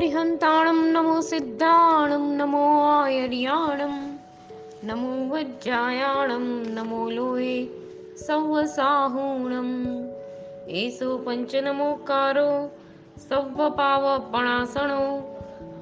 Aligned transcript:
અરિહંતાણમ 0.00 0.78
નમો 0.92 1.14
સિદ્ધાણમ 1.20 2.22
નમો 2.36 2.60
આયર્યાણમ 2.90 3.96
નમો 4.84 5.10
વજ્જાયાણમ 5.28 6.46
નમો 6.74 7.00
લોહે 7.10 7.56
સૌવસાહૂણમ 8.16 9.68
એસો 10.74 11.08
પંચનમોકારો 11.18 12.48
સૌવપાવપણાસણો 13.28 15.02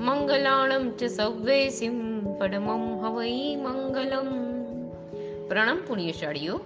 મંગલાણમ 0.01 0.89
ચ 0.97 1.13
સૌવેસિમ 1.13 1.97
પડમમ 2.41 2.85
હવૈ 3.05 3.39
મંગલમ 3.57 4.33
પ્રણમ 5.49 5.81
પુણ્યશાળીઓ 5.87 6.59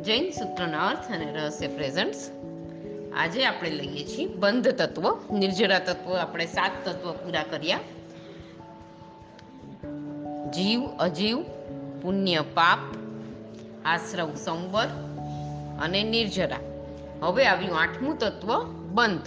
જૈન 0.00 0.28
સૂત્રના 0.30 0.88
અર્થ 0.88 1.10
અને 1.10 1.28
રહસ્ય 1.32 1.68
પ્રેઝન્ટ્સ 1.68 2.24
આજે 3.16 3.44
આપણે 3.44 3.70
લઈએ 3.70 4.04
છીએ 4.04 4.26
બંધ 4.26 4.68
તત્વ, 4.68 5.16
નિર્જરા 5.32 5.78
તત્વ, 5.78 6.12
આપણે 6.12 6.46
સાત 6.46 6.70
તત્વ 6.84 7.12
પૂરા 7.12 7.42
કર્યા. 7.42 7.78
જીવ, 10.50 10.86
અજીવ, 10.86 11.42
પુણ્ય, 12.02 12.40
પાપ, 12.40 12.78
આશ્રવ, 13.84 14.34
સંવર 14.34 14.86
અને 15.82 16.02
નિર્જરા. 16.02 16.56
હવે 17.22 17.46
આવ્યું 17.46 17.78
આઠમું 17.78 18.18
તત્વ, 18.18 18.64
બંધ. 18.92 19.20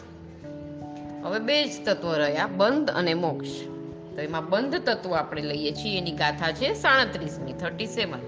હવે 1.26 1.40
બે 1.40 1.66
જ 1.66 1.86
તત્વ 1.86 2.14
રહ્યા, 2.14 2.48
બંધ 2.48 2.90
અને 2.90 3.14
મોક્ષ. 3.14 3.50
તો 4.16 4.22
એમાં 4.22 4.50
બંધ 4.50 4.76
તત્વ 4.76 5.14
આપણે 5.14 5.42
લઈએ 5.42 5.72
છીએ, 5.72 5.98
એની 5.98 6.12
ગાથા 6.12 6.52
છે 6.52 6.74
સાડત્રીસમી 6.74 7.54
થર્ટી 7.54 7.86
સેવન 7.86 8.20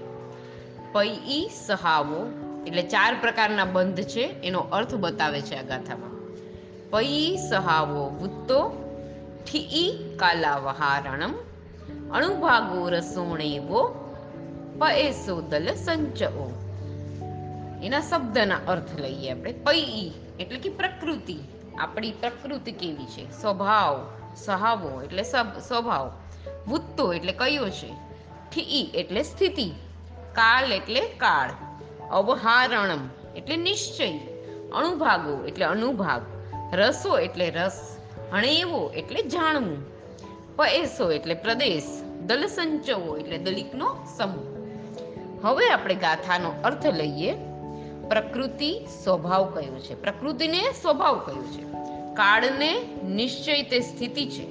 પૈ 0.92 1.48
સહાવો 1.66 2.41
એટલે 2.66 2.82
ચાર 2.82 3.16
પ્રકારના 3.20 3.64
બંધ 3.64 4.02
છે, 4.02 4.20
એનો 4.20 4.60
અર્થ 4.60 4.94
બતાવે 4.94 5.40
છે 5.40 5.56
આ 5.56 5.62
ગાથામાં. 5.62 6.12
પૈ 6.90 7.36
સહાવો 7.50 8.10
વૃત્તો 8.20 8.70
ઠી 9.46 10.14
કાલાવહારણમ, 10.16 11.34
અણુભાગો 12.12 12.88
રસોણેવો 12.88 13.98
પએસો 14.78 15.40
દલ 15.40 15.74
સંચઓ 15.74 16.58
એના 17.82 18.00
શબ્દના 18.00 18.58
અર્થ 18.68 19.00
લઈએ 19.00 19.30
આપણે. 19.30 19.52
પૈ 19.52 20.10
એટલે 20.40 20.58
કે 20.58 20.68
પ્રકૃતિ. 20.68 21.36
આપણી 21.78 22.10
પ્રકૃતિ 22.10 22.72
કેવી 22.72 23.06
છે? 23.06 23.30
સ્વભાવ, 23.30 24.10
સહાવો 24.36 25.02
એટલે 25.02 25.22
સ્વભાવ. 25.68 26.12
વૃત્તો 26.68 27.12
એટલે 27.12 27.32
કયો 27.32 27.68
છે? 27.68 27.94
ઠી 28.52 28.90
એટલે 28.94 29.22
સ્થિતિ. 29.22 29.70
કાલ 30.32 30.72
એટલે 30.72 31.00
કાળ. 31.00 31.71
અવહારણમ, 32.10 33.08
એટલે 33.36 33.56
નિશ્ચય, 33.56 34.18
અણુભાગો 34.72 35.44
એટલે 35.44 35.64
અનુભાગ, 35.64 36.22
રસો 36.74 37.18
એટલે 37.18 37.50
રસ, 37.50 37.96
હણેવો 38.32 38.90
એટલે 38.90 39.22
જાણવું 39.22 39.92
પએસો 40.56 41.12
એટલે 41.12 41.34
પ્રદેશ, 41.34 42.02
દલસંચવો 42.26 43.16
એટલે 43.16 43.38
દલિકનો 43.38 43.96
સમૂહ. 44.18 44.52
હવે 45.46 45.70
આપણે 45.70 45.94
ગાથાનો 45.94 46.52
અર્થ 46.64 46.86
લઈએ. 46.86 47.32
પ્રકૃતિ 48.08 48.86
સ્વભાવ 49.04 49.44
કયો 49.44 49.78
છે? 49.78 49.94
પ્રકૃતિને 49.94 50.62
સ્વભાવ 50.82 51.18
કયો 51.18 51.42
છે? 51.42 51.62
કાળને 52.14 52.88
નિશ્ચય 53.04 53.62
તે 53.62 53.80
સ્થિતિ 53.80 54.26
છે. 54.26 54.46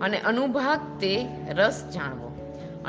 અને 0.00 0.20
અનુભાગ 0.20 1.00
તે 1.00 1.26
રસ 1.48 1.84
જાણવો. 1.94 2.29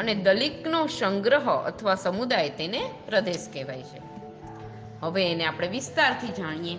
અને 0.02 0.16
દલિકનો 0.16 0.88
સંગ્રહ 0.88 1.52
અથવા 1.66 1.96
સમુદાય 1.96 2.50
તેને 2.50 2.90
પ્રદેશ 3.08 3.50
કહેવાય 3.54 3.84
છે. 3.84 4.02
હવે 5.00 5.32
એને 5.32 5.46
આપણે 5.46 5.68
વિસ્તારથી 5.68 6.28
જાણીએ. 6.28 6.78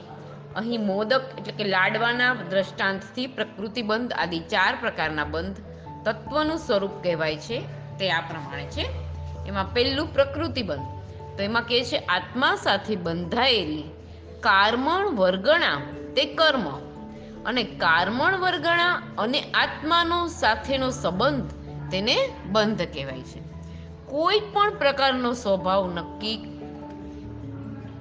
અહીં 0.56 0.80
મોદક 0.80 1.22
એટલે 1.38 1.52
કે 1.52 1.64
લાડવાના 1.64 2.34
દ્રષ્ટાંતથી 2.34 3.26
પ્રકૃતિબંધ 3.26 4.12
આદિ 4.12 4.38
ચાર 4.38 4.76
પ્રકારના 4.80 5.24
બંધ 5.24 5.56
તત્વનું 6.04 6.58
સ્વરૂપ 6.58 6.90
કહેવાય 7.02 7.36
છે 7.36 7.60
તે 7.98 8.10
આ 8.10 8.20
પ્રમાણે 8.20 8.64
છે. 8.64 8.86
એમાં 9.48 9.72
પહેલું 9.74 10.14
પ્રકૃતિબંધ. 10.14 10.82
તો 11.36 11.42
એમાં 11.42 11.62
કહે 11.62 11.84
છે, 11.84 11.96
આત્મા 11.96 12.54
સાથે 12.54 12.96
બંધાયેલી 12.96 13.84
કારમણ 14.40 15.06
વર્ગણા 15.06 15.80
તે 16.16 16.24
કર્મ. 16.24 16.92
અને 17.46 17.62
કારમણ 17.62 18.36
વર્ગણા 18.36 19.02
અને 19.18 19.40
આત્માનો 19.40 20.28
સાથેનો 20.28 20.90
સંબંધ 20.90 21.61
તેને 21.92 22.16
બંધ 22.50 22.82
કહેવાય 22.82 23.22
છે. 23.22 23.40
કોઈ 24.06 24.40
પણ 24.40 24.74
પ્રકારનો 24.74 25.32
સ્વભાવ 25.32 25.90
નક્કી 25.94 26.60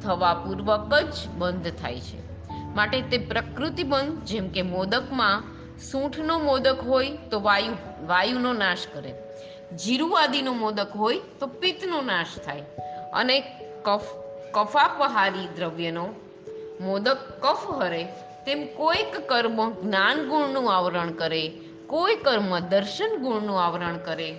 થવા 0.03 0.33
પૂર્વક 0.33 0.93
જ 0.93 1.27
બંધ 1.37 1.71
થાય 1.71 1.99
છે. 1.99 2.47
માટે 2.75 3.01
તે 3.01 3.17
પ્રકૃતિ 3.17 3.83
બંધ 3.83 4.23
જેમ 4.23 4.49
કે 4.49 4.61
મોદકમાં 4.61 5.43
સૂંઠનો 5.91 6.39
મોદક 6.39 6.77
હોય 6.87 7.09
તો 7.09 7.41
વાયુ, 7.41 7.73
વાયુનો 8.07 8.53
નાશ 8.53 8.77
કરે. 8.93 9.13
જીરું 9.75 10.21
આદિનો 10.21 10.53
મોદક 10.53 10.87
હોય 10.95 11.19
તો 11.39 11.47
પિત્તનો 11.47 12.01
નાશ 12.01 12.27
થાય. 12.45 12.61
અને 13.13 13.39
કફ, 13.85 14.01
કફાપહારી 14.51 15.47
દ્રવ્યનો 15.55 16.09
મોદક 16.81 17.17
કફ 17.39 17.81
હરે, 17.81 18.03
તેમ 18.45 18.65
કોઈક 18.77 19.27
કર્મ 19.29 19.71
જ્ઞાન 19.71 20.17
ગુણનું 20.29 20.77
આવરણ 20.77 21.11
કરે 21.11 21.53
કોઈ 21.91 22.15
કર્મ 22.15 22.59
દર્શન 22.59 23.17
ગુણનું 23.17 23.63
આવરણ 23.63 23.97
કરે. 23.97 24.35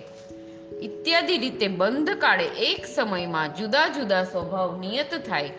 ઇત્યાદિ 0.81 1.37
રીતે 1.37 1.67
બંધ 1.67 2.09
કાળે 2.09 2.45
એક 2.45 2.85
સમયમાં 2.85 3.55
જુદા 3.55 3.87
જુદા 3.87 4.23
સ્વભાવ 4.23 4.79
નિયત 4.79 5.27
થાય. 5.27 5.49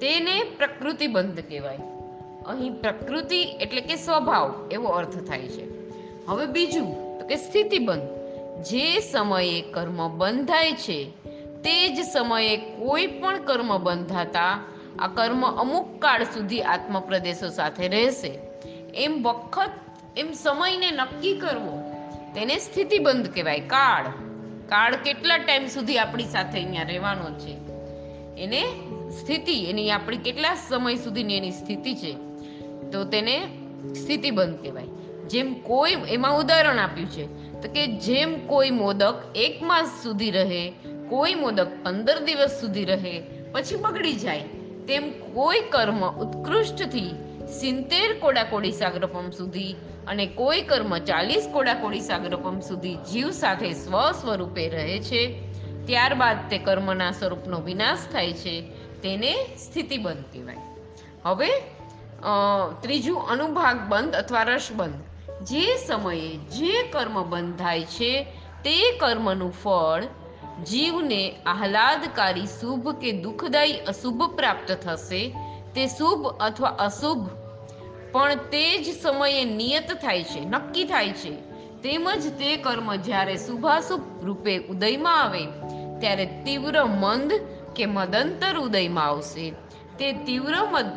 તેને 0.00 0.42
પ્રકૃતિ 0.42 1.06
બંધ 1.06 1.40
કહેવાય. 1.40 1.78
અહીં 2.46 2.72
પ્રકૃતિ 2.72 3.42
એટલે 3.42 3.80
કે 3.80 3.96
સ્વભાવ, 3.96 4.68
એવો 4.72 4.88
અર્થ 4.88 5.28
થાય 5.28 5.48
છે. 5.48 5.94
હવે 6.26 6.46
બીજું, 6.46 7.20
તો 7.20 7.26
કે 7.26 7.36
સ્થિતિબંધ 7.36 8.02
જે 8.62 9.00
સમયે 9.00 9.60
કર્મ 9.60 10.08
બંધાય 10.08 10.72
છે, 10.72 11.10
તે 11.64 11.88
જ 11.88 11.98
સમયે 12.12 12.56
કોઈ 12.56 13.06
પણ 13.06 13.42
કર્મ 13.42 13.78
બંધાતા, 13.78 14.64
આ 14.98 15.06
કર્મ 15.06 15.46
અમુક 15.46 16.02
કાળ 16.02 16.24
સુધી 16.24 16.62
આત્મપ્રદેશો 16.62 17.48
સાથે 17.48 17.88
રહેશે. 17.88 18.38
એમ 18.94 19.22
વખત 19.22 19.70
એમ 20.16 20.32
સમયને 20.32 20.90
નક્કી 20.90 21.34
કરવો, 21.34 21.92
તેને 22.34 22.58
સ્થિતિબંધ 22.58 23.34
કહેવાય. 23.34 23.60
કાળ. 23.60 24.04
કાળ 24.68 24.96
કેટલા 24.96 25.36
ટાઈમ 25.36 25.66
સુધી 25.66 25.98
આપણી 25.98 26.24
સાથે 26.24 26.58
અહીંયા 26.58 26.82
રહેવાનો 26.82 27.38
છે? 27.38 27.56
એને 28.42 28.62
સ્થિતિ, 29.10 29.52
એની 29.52 29.90
આપણી 29.90 30.16
કેટલા 30.16 30.54
સમય 30.54 30.94
સુધીની 30.94 31.36
એની 31.36 31.50
સ્થિતિ 31.50 31.94
છે? 31.94 32.12
તો 32.92 33.04
તેને 33.04 33.48
સ્થિતિબંધ 34.02 34.62
કહેવાય. 34.62 34.86
જેમ 35.28 35.54
કોઈ, 35.54 35.96
એમાં 36.08 36.38
ઉદાહરણ 36.38 36.78
આપ્યું 36.78 37.10
છે, 37.10 37.52
તો 37.62 37.72
કે 37.72 37.86
જેમ 37.86 38.46
કોઈ 38.46 38.70
મોદક 38.70 39.14
એક 39.36 39.62
માસ 39.62 40.02
સુધી 40.02 40.30
રહે, 40.30 40.72
કોઈ 41.08 41.34
મોદક 41.34 41.66
પંદર 41.84 42.18
દિવસ 42.18 42.60
સુધી 42.60 42.84
રહે, 42.84 43.22
પછી 43.52 43.76
બગડી 43.76 44.12
જાય, 44.12 44.40
તેમ 44.88 45.10
કોઈ 45.10 45.60
કર્મ 45.60 46.10
ઉત્કૃષ્ટથી 46.10 47.10
સિત્તેર 47.50 48.10
કોડાકોડી 48.20 48.72
સાગરપમ 48.72 49.30
સુધી 49.30 49.72
અને 50.08 50.26
કોઈ 50.38 50.62
કર્મ 50.62 50.92
ચાલીસ 51.08 51.48
કોડાકોડી 51.52 52.00
સાગરપમ 52.00 52.60
સુધી 52.60 52.98
જીવ 53.10 53.30
સાથે 53.30 53.70
સ્વ 53.72 53.94
સ્વરૂપે 54.20 54.64
રહે 54.68 54.98
છે, 55.00 55.22
ત્યારબાદ 55.86 56.38
તે 56.50 56.58
કર્મના 56.58 57.10
સ્વરૂપનો 57.10 57.58
વિનાશ 57.60 58.04
થાય 58.12 58.32
છે, 58.32 58.54
તેને 59.02 59.32
સ્થિતિબંધ 59.56 60.24
કહેવાય. 60.32 60.62
હવે 61.24 61.50
ત્રીજું 62.82 63.28
અનુભાગ 63.28 63.78
બંધ 63.88 64.14
અથવા 64.14 64.42
રસબંધ 64.42 65.00
જે 65.42 65.66
સમયે 65.86 66.30
જે 66.56 66.72
કર્મ 66.92 67.16
બંધ 67.24 67.58
થાય 67.58 67.84
છે, 67.96 68.12
તે 68.64 68.76
કર્મનું 69.00 69.52
ફળ 69.52 70.02
જીવને 70.64 71.22
આહલાદકારી 71.46 72.48
શુભ 72.56 72.88
કે 73.02 73.12
દુઃખદાયી 73.22 73.84
અશુભ 73.88 74.22
પ્રાપ્ત 74.36 74.72
થશે, 74.84 75.22
તે 75.74 75.82
શુભ 75.88 76.24
અથવા 76.40 76.76
અશુભ 76.80 77.24
પણ 78.12 78.34
તે 78.34 78.78
જ 78.78 79.02
સમયે 79.02 79.44
નિયત 79.44 79.92
થાય 79.92 80.24
છે, 80.24 80.40
નક્કી 80.40 80.84
થાય 80.84 81.12
છે. 81.12 81.30
તેમજ 81.82 82.38
તે 82.38 82.56
કર્મ 82.56 82.94
જ્યારે 82.94 83.36
શુભાશુભ 83.36 84.24
રૂપે 84.24 84.58
ઉદયમાં 84.58 85.22
આવે, 85.22 85.46
ત્યારે 86.00 86.26
તીવ્ર 86.26 86.84
મંદ 86.84 87.32
કે 87.76 87.86
મદંતર 87.86 88.58
ઉદયમાં 88.58 89.04
આવશે. 89.04 89.50
તે 89.98 90.12
તીવ્ર 90.12 90.54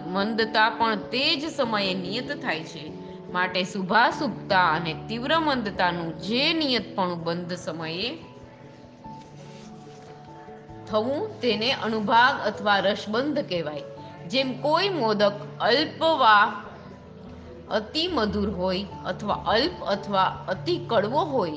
મંદતા 0.08 0.70
પણ 0.70 0.96
તે 0.96 1.36
જ 1.36 1.52
સમયે 1.56 1.94
નિયત 1.94 2.42
થાય 2.42 2.64
છે. 2.64 3.04
માટે 3.32 3.64
શુભાશુભતા 3.64 4.68
અને 4.68 4.94
તીવ્ર 5.10 5.40
મંદતાનું 5.40 6.18
જે 6.18 6.54
નિયતપણું 6.54 7.24
બંધ 7.24 7.54
સમયે 7.54 8.18
થવું 10.88 11.40
તેને 11.42 11.72
અનુભાગ 11.72 12.48
અથવા 12.48 12.80
રસબંધ 12.80 13.40
કહેવાય. 13.50 13.82
જેમ 14.28 14.62
કોઈ 14.62 14.90
મોદક 14.90 15.34
અલ્પવા 15.62 16.63
અતિ 17.74 18.08
મધુર 18.08 18.50
હોય 18.50 18.86
અથવા 19.06 19.36
અલ્પ 19.36 19.84
અથવા 19.84 20.46
અતિ 20.48 20.78
કડવો 20.88 21.22
હોય, 21.22 21.52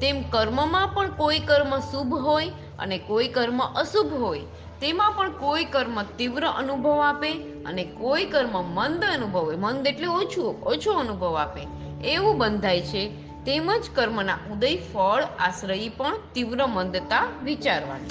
તેમ 0.00 0.22
કર્મમાં 0.22 0.88
પણ 0.88 1.10
કોઈ 1.10 1.38
કર્મ 1.38 1.78
શુભ 1.78 2.14
હોય 2.14 2.48
અને 2.78 2.98
કોઈ 2.98 3.28
કર્મ 3.28 3.62
અશુભ 3.62 4.22
હોય. 4.22 4.40
તેમાં 4.80 5.12
પણ 5.12 5.30
કોઈ 5.30 5.64
કર્મ 5.64 6.02
તીવ્ર 6.02 6.46
અનુભવ 6.46 7.00
આપે 7.00 7.32
અને 7.66 7.84
કોઈ 7.84 8.24
કર્મ 8.24 8.64
મંદ 8.64 9.04
અનુભવે 9.04 9.56
મંદ 9.56 9.86
એટલે 9.86 10.06
ઓછું, 10.06 10.62
ઓછો 10.62 10.92
અનુભવ 10.92 11.36
આપે. 11.36 11.60
એવું 12.04 12.38
બંધાય 12.38 12.80
છે. 12.80 13.08
તેમજ 13.46 13.82
કર્મના 13.94 14.34
ઉદય, 14.52 14.76
ફળ, 14.76 15.22
આશ્રયી 15.38 15.88
પણ 15.88 16.16
તીવ્ર 16.34 16.66
મંદતા 16.66 17.24
વિચારવાની. 17.44 18.10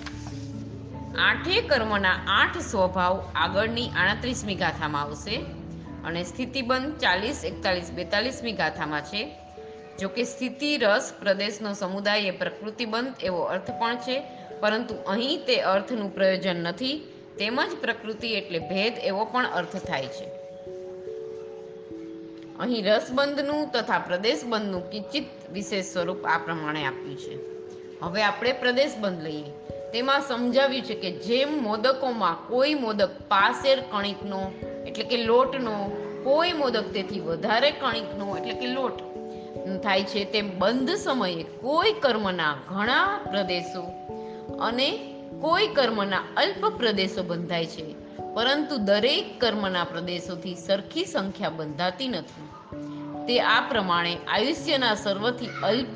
આઠે 1.20 1.62
કર્મના 1.62 2.12
આઠ 2.28 2.58
સ્વભાવ 2.58 3.24
આગળની 3.36 3.90
આડત્રીસમી 3.90 4.56
ગાથામાં 4.56 5.02
આવશે. 5.02 5.46
અને 6.08 6.24
સ્થિતિબંધ 6.24 6.98
ચાલીસ, 6.98 7.46
એકતાલીસ, 7.46 7.92
બેતાલીસમી 7.92 8.52
ગાથામાં 8.52 9.02
છે. 9.02 9.36
જો 10.00 10.10
કે 10.10 10.24
સ્થિતિ 10.24 10.78
રસ 10.78 11.14
પ્રદેશનો 11.20 11.74
સમુદાય 11.74 12.20
એ 12.20 12.32
પ્રકૃતિબંધ 12.32 13.14
એવો 13.24 13.40
અર્થ 13.40 13.72
પણ 13.72 13.98
છે, 13.98 14.24
પરંતુ 14.60 14.96
અહીં 14.96 15.46
તે 15.46 15.62
અર્થનું 15.62 16.16
પ્રયોજન 16.16 16.56
નથી. 16.56 17.14
તેમજ 17.40 17.72
પ્રકૃતિ 17.82 18.28
એટલે 18.28 18.60
ભેદ 18.60 18.94
એવો 19.04 19.26
પણ 19.26 19.46
અર્થ 19.46 19.76
થાય 19.76 20.08
છે. 20.08 20.26
અહીં 22.60 22.86
રસબંધનું 22.86 23.72
તથા 23.72 24.00
પ્રદેશબંધનું 24.00 24.90
કિંચિત 24.90 25.26
વિશેષ 25.54 25.86
સ્વરૂપ 25.86 26.26
આ 26.26 26.38
પ્રમાણે 26.38 26.86
આપ્યું 26.86 27.18
છે. 27.18 27.38
હવે 28.00 28.24
આપણે 28.24 28.54
પ્રદેશબંધ 28.54 29.24
લઈએ. 29.24 29.44
તેમાં 29.92 30.22
સમજાવ્યું 30.22 30.86
છે 30.86 30.94
કે 30.94 31.12
જેમ 31.12 31.64
મોદકોમાં 31.64 32.48
કોઈ 32.48 32.74
મોદક 32.74 33.10
પાસેર 33.28 33.80
કણિકનો 33.80 34.52
એટલે 34.88 35.04
કે 35.04 35.18
લોટનો 35.24 35.76
કોઈ 36.24 36.54
મોદક 36.54 36.88
તેથી 36.94 37.20
વધારે 37.20 37.72
કણિકનો 37.72 38.38
એટલે 38.38 38.54
કે 38.54 38.68
લોટ. 38.68 38.98
થાય 39.84 40.04
છે 40.04 40.26
તેમ 40.26 40.60
બંધ 40.60 40.90
સમયે 40.90 41.44
કોઈ 41.62 41.94
કર્મના 41.94 42.54
ઘણા 42.70 43.20
પ્રદેશો 43.32 43.84
અને 44.62 44.90
કોઈ 45.42 45.68
કર્મના 45.68 46.22
અલ્પ 46.38 46.66
પ્રદેશો 46.78 47.24
બંધાય 47.24 47.66
છે, 47.66 47.88
પરંતુ 48.34 48.78
દરેક 48.78 49.26
કર્મના 49.42 49.84
પ્રદેશોથી 49.84 50.56
સરખી 50.56 51.06
સંખ્યા 51.06 51.50
બંધાતી 51.50 52.08
નથી. 52.08 52.48
તે 53.28 53.40
આ 53.40 53.60
પ્રમાણે 53.70 54.14
આયુષ્યના 54.28 54.96
સર્વથી 54.96 55.50
અલ્પ, 55.64 55.96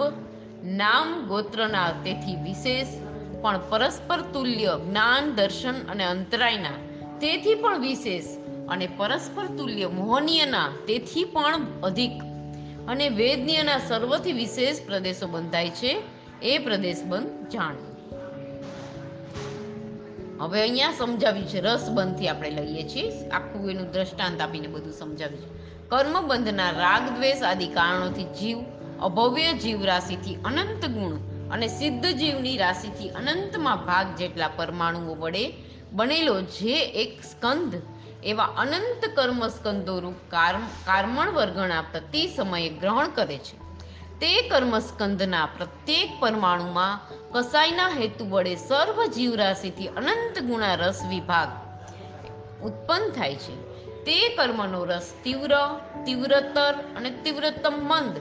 નામ 0.63 1.13
ગોત્રના 1.27 1.87
તેથી 2.03 2.35
વિશેષ, 2.35 2.87
પણ 3.41 3.59
પરસ્પર 3.69 4.21
તુલ્ય 4.33 4.77
જ્ઞાન, 4.89 5.31
દર્શન 5.35 5.77
અને 5.91 6.03
અંતરાયના 6.03 6.77
તેથી 7.19 7.55
પણ 7.55 7.79
વિશેષ 7.79 8.25
અને 8.71 8.87
પરસ્પર 8.97 9.45
તુલ્ય, 9.45 9.87
મોહનીયના 9.87 10.69
તેથી 10.87 11.23
પણ 11.23 11.81
અધિક. 11.83 12.11
અને 12.87 13.09
વેદનીયના 13.09 13.77
સર્વથી 13.77 14.31
વિશેષ 14.31 14.77
પ્રદેશો 14.87 15.27
બંધાય 15.27 15.69
છે, 15.69 16.03
એ 16.41 16.57
પ્રદેશ 16.57 17.03
બંધ 17.03 17.47
જાણ 17.47 17.75
હવે 20.41 20.61
અહીંયા 20.61 20.91
સમજાવ્યું 20.91 21.47
છે, 21.47 21.59
રસબંધથી 21.59 22.27
આપણે 22.27 22.49
લઈએ 22.49 22.83
છીએ. 22.83 23.29
આખું 23.29 23.71
એનું 23.71 23.91
દ્રષ્ટાંત 23.91 24.41
આપીને 24.41 24.67
બધું 24.67 24.93
સમજાવ્યું 24.93 25.41
છે. 25.41 25.49
કર્મબંધના 25.89 26.71
રાગ, 26.71 27.09
દ્વેષ 27.17 27.43
આદિ 27.43 27.67
કારણોથી 27.67 28.23
જીવ, 28.23 28.57
અભવ્ય 29.01 29.53
જીવ 29.53 29.85
રાશિથી 29.85 30.35
અનંત 30.35 30.85
ગુણ 30.85 31.13
અને 31.49 31.67
સિદ્ધ 31.67 32.05
જીવની 32.05 32.57
રાશિથી 32.57 33.09
અનંતમાં 33.09 33.85
ભાગ 33.85 34.15
જેટલા 34.15 34.47
પરમાણુઓ 34.47 35.15
વડે 35.15 35.53
બનેલો 35.91 36.41
જે 36.41 36.75
એક 37.03 37.23
સ્કંદ 37.23 37.81
એવા 38.23 38.43
અનંત 38.43 39.05
કર્મ 39.15 39.47
સ્કંદોરૂપ 39.47 40.13
કાર્મ 40.29 40.59
કાર્મણ 40.59 41.31
વર્ગણા 41.31 41.81
પ્રતિ 41.81 42.27
સમયે 42.27 42.69
ગ્રહણ 42.69 43.07
કરે 43.07 43.37
છે. 43.37 43.57
તે 44.19 44.49
કર્મસ્કંદના 44.49 45.45
પ્રત્યેક 45.45 46.09
પરમાણુમાં 46.19 46.99
કસાયના 47.31 47.87
હેતુ 47.87 48.29
વડે 48.29 48.55
સર્વ 48.55 49.05
જીવરાશિથી 49.05 49.87
અનંત 49.87 50.39
ગુણા 50.39 50.75
રસ 50.75 51.01
વિભાગ 51.09 51.49
ઉત્પન્ન 52.63 53.09
થાય 53.09 53.35
છે. 53.35 53.71
તે 54.03 54.35
કર્મનો 54.35 54.85
રસ 54.85 55.13
તીવ્ર, 55.23 55.79
તીવ્રતર 56.05 56.73
અને 56.97 57.09
તીવ્રતમ 57.09 57.73
મંદ 57.73 58.17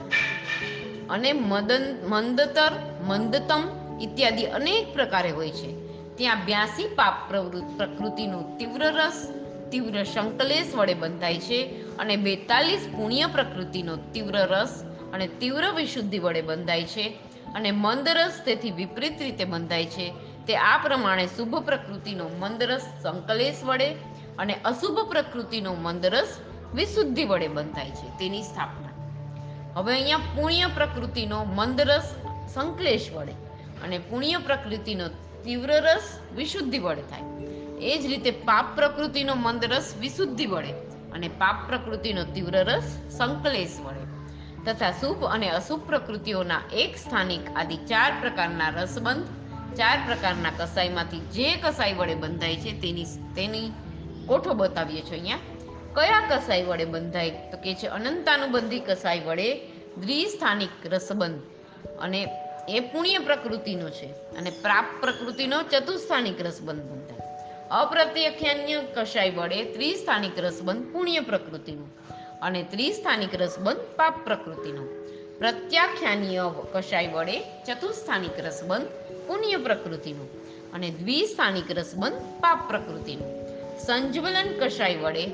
અને 1.09 1.33
મદન, 1.33 2.07
મંદતર, 2.09 2.71
મંદતમ 3.07 3.63
ઇત્યાદિ 4.01 4.43
અનેક 4.43 4.93
પ્રકારે 4.93 5.31
હોય 5.31 5.51
છે. 5.51 5.75
ત્યાં 6.15 6.45
બ્યાસી 6.45 6.87
પાપ 6.87 7.29
પ્રવૃત્ત 7.29 7.77
પ્રકૃતિનું 7.77 8.57
તીવ્ર 8.57 8.85
રસ 8.85 9.40
તીવ્ર 9.71 10.03
સંકલેશ 10.03 10.75
વડે 10.75 10.93
બંધાય 10.93 11.37
છે 11.37 11.59
અને 11.97 12.15
બેતાલીસ 12.15 12.89
પુણ્ય 12.97 13.25
પ્રકૃતિનો 13.25 13.95
તીવ્ર 13.95 14.37
રસ 14.37 14.85
અને 15.13 15.27
તીવ્ર 15.27 15.71
વિશુદ્ધિ 15.71 16.19
વડે 16.19 16.41
બંધાય 16.41 16.83
છે 16.83 17.19
અને 17.55 17.71
મંદરસ 17.71 18.41
તેથી 18.45 18.71
વિપરીત 18.71 19.21
રીતે 19.21 19.45
બંધાય 19.45 19.85
છે. 19.85 20.13
તે 20.47 20.55
આ 20.55 20.77
પ્રમાણે 20.77 21.25
શુભ 21.25 21.55
પ્રકૃતિનો 21.55 22.29
મંદરસ 22.39 22.81
સંકલેશ 23.01 23.63
વડે 23.63 23.91
અને 24.39 24.53
અશુભ 24.65 25.09
પ્રકૃતિનો 25.09 25.73
મંદરસ 25.73 26.37
વિશુદ્ધિ 26.73 27.23
વડે 27.23 27.47
બંધાય 27.47 27.89
છે. 27.89 28.07
તેની 28.19 28.43
સ્થાપના. 28.43 28.89
હવે 29.75 29.93
અહીંયા 29.93 30.17
પુણ્ય 30.17 30.65
પ્રકૃતિનો 30.65 31.43
મંદરસ 31.43 32.15
સંકલેશ 32.53 33.11
વડે 33.11 33.31
અને 33.83 33.97
પુણ્ય 33.97 34.37
પ્રકૃતિનો 34.37 35.07
તીવ્ર 35.43 35.71
રસ 35.71 36.19
વિશુદ્ધિ 36.35 36.79
વડે 36.79 37.01
થાય. 37.01 37.21
એ 37.81 37.97
જ 37.99 38.05
રીતે 38.05 38.31
પાપ 38.31 38.75
પ્રકૃતિનો 38.75 39.35
મંદરસ 39.35 39.95
વિશુદ્ધિ 39.99 40.45
વડે 40.45 40.73
અને 41.11 41.27
પાપ 41.27 41.67
પ્રકૃતિનો 41.67 42.23
તીવ્ર 42.23 42.55
રસ 42.63 42.83
સંકલેશ 43.17 43.77
વળે. 43.79 44.03
તથા 44.65 44.91
શુભ 44.91 45.23
અને 45.25 45.49
અશુભ 45.49 45.87
પ્રકૃતિઓના 45.87 46.61
એક 46.73 46.97
સ્થાનિક 46.97 47.41
આદિ 47.55 47.75
ચાર 47.75 48.11
પ્રકારના 48.21 48.69
રસબંધ, 48.69 49.25
ચાર 49.77 49.97
પ્રકારના 50.07 50.51
કસાઈમાંથી 50.57 51.19
જે 51.19 51.57
કસાઈ 51.63 51.93
વડે 51.93 52.15
બંધાય 52.15 52.55
છે 52.55 52.81
તેની 52.81 53.05
તેની 53.35 53.71
કોઠો 54.27 54.53
બતાવીએ 54.53 55.01
છીએ 55.01 55.17
અહીંયા. 55.17 55.39
કયા 55.93 56.21
કસાઈ 56.29 56.63
વડે 56.63 56.85
બંધાય? 56.85 57.29
તો 57.29 57.57
કે 57.57 57.73
છે 57.75 57.87
અનંતાનુબંધી 57.87 58.79
કસાઈ 58.79 59.19
વડે 59.19 59.59
દ્વિસ્થાનિક 59.97 60.69
રસબંધ 60.85 61.39
અને 62.01 62.27
એ 62.69 62.79
પુણ્ય 62.79 63.17
પ્રકૃતિનો 63.17 63.89
છે 63.89 64.05
અને 64.37 64.49
પ્રાપ 64.49 64.85
પ્રકૃતિનો 65.01 65.63
ચતુસ્થાનિક 65.63 66.41
રસબંધ 66.41 66.81
બંધાય. 66.81 67.10
અપ્રત્યખ્યાન્ય 67.71 68.79
કશાય 68.95 69.29
વડે 69.29 69.63
ત્રિસ્થાનિક 69.63 70.39
રસબંધ 70.39 70.93
પુણ્ય 70.93 71.19
પ્રકૃતિનું 71.19 71.89
અને 72.41 72.63
ત્રિસ્થાનિક 72.63 73.35
રસબંધ 73.41 73.77
પાપ 73.95 74.15
પ્રકૃતિનો. 74.25 74.83
પ્રત્યાખ્યાનીય 75.39 76.43
કશાય 76.73 77.07
વડે 77.07 77.37
ચતુસ્થાનિક 77.63 78.39
રસબંધ 78.39 78.87
પુણ્ય 79.27 79.57
પ્રકૃતિનું 79.57 80.29
અને 80.73 80.89
દ્વિસ્થાનિક 80.89 81.71
રસબંધ 81.71 82.13
પાપ 82.13 82.69
પ્રકૃતિનું. 82.69 83.31
સંજ્વલન 83.79 84.51
કશાય 84.59 84.97
વડે 84.97 85.25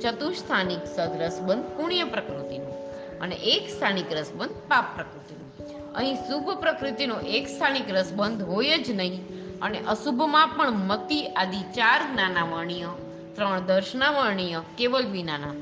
ચતુસ્થાનિક 0.00 0.84
સદરસબંધ 0.96 1.64
પુણ્ય 1.76 2.04
પ્રકૃતિનું 2.04 2.76
અને 3.20 3.34
એક 3.34 3.70
સ્થાનિક 3.70 4.12
રસબંધ 4.12 4.50
પાપ 4.50 4.96
પ્રકૃતિનું. 4.96 5.48
અહીં 5.94 6.16
શુભ 6.16 6.50
પ્રકૃતિનો 6.60 7.20
એક 7.20 7.48
સ્થાનિક 7.48 7.90
રસબંધ 7.90 8.42
હોય 8.42 8.78
જ 8.78 8.90
નહીં 8.90 9.45
અને 9.62 9.78
અશુભમાં 9.78 10.48
પણ 10.48 10.70
મતિ 10.70 11.26
આદિ 11.26 11.60
ચાર 11.60 12.12
જ્ઞાના 12.12 12.44
વર્ણીય 12.44 12.86
ત્રણ 13.34 13.60
દર્શના 13.60 14.10
વર્ણીય 14.10 14.60
કેવલ 14.78 15.06
વિનાના. 15.06 15.52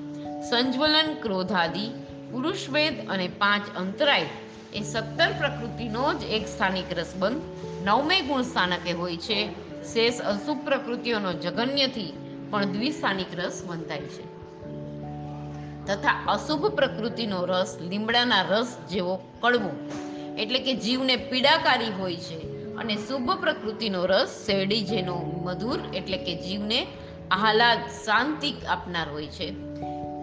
સંજ્વલન, 0.50 1.14
ક્રોધાદિ, 1.22 1.90
પુરુષવેદ 2.32 3.08
અને 3.08 3.28
પાંચ 3.28 3.62
અંતરાય 3.76 4.26
એ 4.74 4.82
સત્તર 4.82 5.32
પ્રકૃતિનો 5.38 6.14
જ 6.14 6.24
એક 6.24 6.48
સ્થાનિક 6.48 6.98
રસબંધ. 6.98 7.42
નવમે 7.84 8.20
ગુણ 8.20 8.42
સ્થાનકે 8.42 8.92
હોય 8.92 9.16
છે. 9.16 9.48
શેષ 9.84 10.20
અશુભ 10.20 10.64
પ્રકૃતિઓનો 10.64 11.32
જગન્યથી 11.32 12.12
પણ 12.50 12.64
દ્વિસ્થાનિક 12.64 13.26
રસ 13.36 13.64
બંધાય 13.66 14.00
છે. 14.00 14.34
તથા 15.86 16.24
અશુભ 16.28 16.66
પ્રકૃતિનો 16.66 17.44
રસ 17.44 17.78
લીમડાના 17.88 18.42
રસ 18.42 18.76
જેવો 18.90 19.16
કડવો. 19.40 19.90
એટલે 20.38 20.58
કે 20.58 20.74
જીવને 20.74 21.16
પીડાકારી 21.16 21.92
હોય 21.98 22.16
છે. 22.16 22.53
અને 22.78 22.96
શુભ 22.96 23.30
પ્રકૃતિનો 23.40 24.06
રસ 24.06 24.46
શેરડી 24.46 24.80
જેનો 24.80 25.16
મધુર 25.44 25.80
એટલે 25.94 26.16
કે 26.16 26.34
જીવને 26.34 26.86
આહલાદ 27.30 27.78
શાંતિ 27.78 28.54
આપનાર 28.68 29.08
હોય 29.08 29.26
છે. 29.26 29.48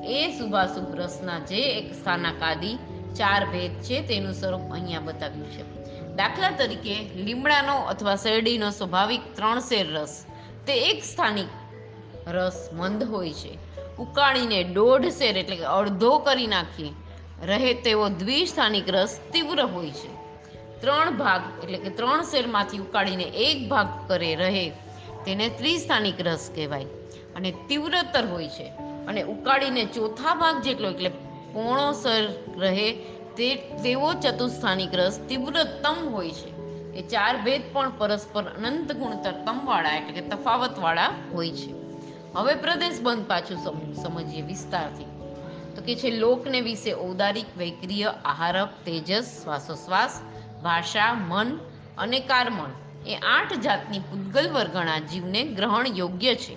એ 0.06 0.32
શુભાશુભ 0.38 0.96
રસના 0.96 1.40
જે 1.40 1.56
એક 1.56 1.94
સ્થાનાકાદી 1.94 2.76
ચાર 3.16 3.46
ભેદ 3.46 3.72
છે 3.72 4.02
તેનું 4.02 4.34
સ્વરૂપ 4.34 4.74
અહીંયા 4.74 5.00
બતાવ્યું 5.00 5.52
છે. 5.52 5.64
દાખલા 6.16 6.52
તરીકે 6.52 6.96
લીમડાનો 7.16 7.76
અથવા 7.76 8.16
શેરડીનો 8.16 8.70
સ્વાભાવિક 8.70 9.22
ત્રણ 9.36 9.60
શેર 9.60 9.94
રસ, 9.94 10.26
તે 10.68 10.74
એક 10.74 11.04
સ્થાનિક 11.04 11.48
રસ 12.28 12.70
મંદ 12.74 13.04
હોય 13.04 13.34
છે. 13.34 13.58
ઉકાળીને 13.98 14.64
દોઢ 14.64 15.06
શેર 15.06 15.38
એટલે 15.38 15.56
કે 15.56 15.64
અડધો 15.64 16.18
કરી 16.18 16.48
નાખીએ 16.48 16.92
રહે 17.46 17.74
તેવો 17.74 18.10
દ્વિસ્થાનિક 18.10 18.90
રસ 18.90 19.20
તીવ્ર 19.34 19.62
હોય 19.62 19.90
છે. 19.90 20.21
ત્રણ 20.82 21.18
ભાગ, 21.18 21.64
એટલે 21.64 21.78
કે 21.78 21.90
ત્રણ 21.90 22.22
શેરમાંથી 22.22 22.78
ઉકાળીને 22.78 23.24
એક 23.24 23.70
ભાગ 23.70 23.88
કરે 24.08 24.36
રહે, 24.36 24.70
તેને 25.26 25.50
ત્રિસ્થાનિક 25.50 26.16
રસ 26.20 26.52
કહેવાય. 26.56 26.86
અને 27.36 27.54
તીવ્રતર 27.70 28.26
હોય 28.26 28.48
છે. 28.48 28.68
અને 29.08 29.24
ઉકાળીને 29.24 29.86
ચોથા 29.86 30.36
ભાગ 30.36 30.62
જેટલો, 30.62 30.90
એટલે 30.90 31.10
પોણો 31.54 31.92
સર 31.92 32.34
રહે, 32.58 32.92
તે, 33.38 33.56
તેવો 33.56 34.14
ચતુસ્થાનિક 34.14 34.90
રસ 34.94 35.20
તીવ્રતમ 35.30 36.10
હોય 36.10 36.32
છે. 36.32 36.62
એ 36.94 37.02
ચાર 37.02 37.38
ભેદ 37.38 37.62
પણ 37.74 37.92
પરસ્પર 37.98 38.44
અનંત 38.44 38.92
ગુણતરતમવાળા 38.92 39.90
એટલે 39.90 40.22
કે 40.22 40.22
તફાવતવાળા 40.22 41.12
હોય 41.34 41.52
છે. 41.52 41.74
હવે 42.34 42.56
પ્રદેશ 42.56 43.02
બંધ 43.02 43.28
પાછું 43.28 43.94
સમજીએ 43.94 44.42
વિસ્તારથી. 44.42 45.06
તો 45.76 45.82
કે 45.82 45.96
છે, 45.96 46.10
લોકને 46.10 46.62
વિશે 46.62 46.94
ઔદારિક, 46.94 47.46
વૈક્રિય, 47.58 48.14
આહારક, 48.26 48.70
તેજસ, 48.86 49.42
શ્વાસોશ્વાસ 49.44 50.22
ભાષા, 50.64 51.14
મન 51.14 51.48
અને 51.98 52.20
કાર્મણ 52.20 52.72
એ 53.08 53.16
આઠ 53.16 53.54
જાતની 53.54 54.00
પૂતગલ 54.00 54.48
વર્ગણા 54.54 55.00
જીવને 55.00 55.44
ગ્રહણ 55.58 55.88
યોગ્ય 55.96 56.34
છે 56.36 56.56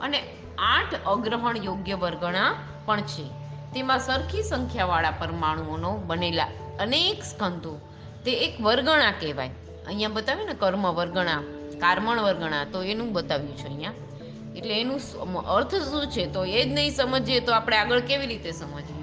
અને 0.00 0.18
આઠ 0.58 0.94
અગ્રહણ 1.06 1.56
યોગ્ય 1.56 1.94
વર્ગણા 1.94 2.50
પણ 2.86 3.00
છે. 3.02 3.26
તેમાં 3.74 3.98
સરખી 3.98 4.42
સંખ્યાવાળા 4.42 5.10
પરમાણુઓનો 5.10 5.90
બનેલા 6.06 6.50
અનેક 6.80 7.24
સ્કંધો 7.24 7.74
તે 8.24 8.32
એક 8.46 8.60
વર્ગણા 8.60 9.12
કહેવાય. 9.20 9.50
અહીંયા 9.86 10.08
બતાવ્યું 10.08 10.48
ને 10.48 10.54
કર્મ 10.54 10.86
વર્ગણા, 10.92 11.42
કાર્મણ 11.80 12.20
વર્ગણા, 12.20 12.64
તો 12.64 12.82
એનું 12.82 13.12
બતાવ્યું 13.12 13.56
છે 13.56 13.66
અહીંયા. 13.66 13.92
એટલે 14.56 14.80
એનું 14.80 15.00
અર્થ 15.56 15.74
શું 15.74 16.06
છે 16.06 16.26
તો 16.26 16.44
એ 16.44 16.64
જ 16.64 16.72
નહીં 16.72 16.90
સમજીએ 16.90 17.40
તો 17.40 17.52
આપણે 17.52 17.76
આગળ 17.76 18.00
કેવી 18.00 18.26
રીતે 18.26 18.52
સમજીએ? 18.52 18.99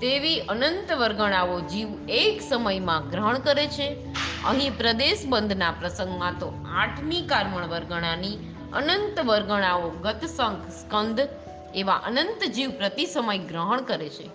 તેવી 0.00 0.40
અનંત 0.40 0.92
વર્ગણાઓ 0.92 1.60
જીવ 1.60 1.88
એક 2.08 2.42
સમયમાં 2.42 3.08
ગ્રહણ 3.08 3.38
કરે 3.38 3.66
છે. 3.66 3.96
અહીં 4.44 4.78
પ્રદેશ 4.78 5.26
બંધના 5.26 5.70
પ્રસંગમાં 5.70 6.32
તો 6.38 6.52
આઠમી 6.74 7.22
કારમણ 7.22 7.66
વર્ગણાની 7.66 8.36
અનંત 8.72 9.20
વર્ગણાઓ 9.20 9.90
ગતસંખ 9.90 10.68
સ્કંદ 10.68 11.28
એવા 11.74 11.94
અનંત 11.94 12.44
જીવ 12.44 12.70
પ્રતિ 12.70 13.06
સમય 13.06 13.38
ગ્રહણ 13.38 13.80
કરે 13.80 14.08
છે. 14.08 14.30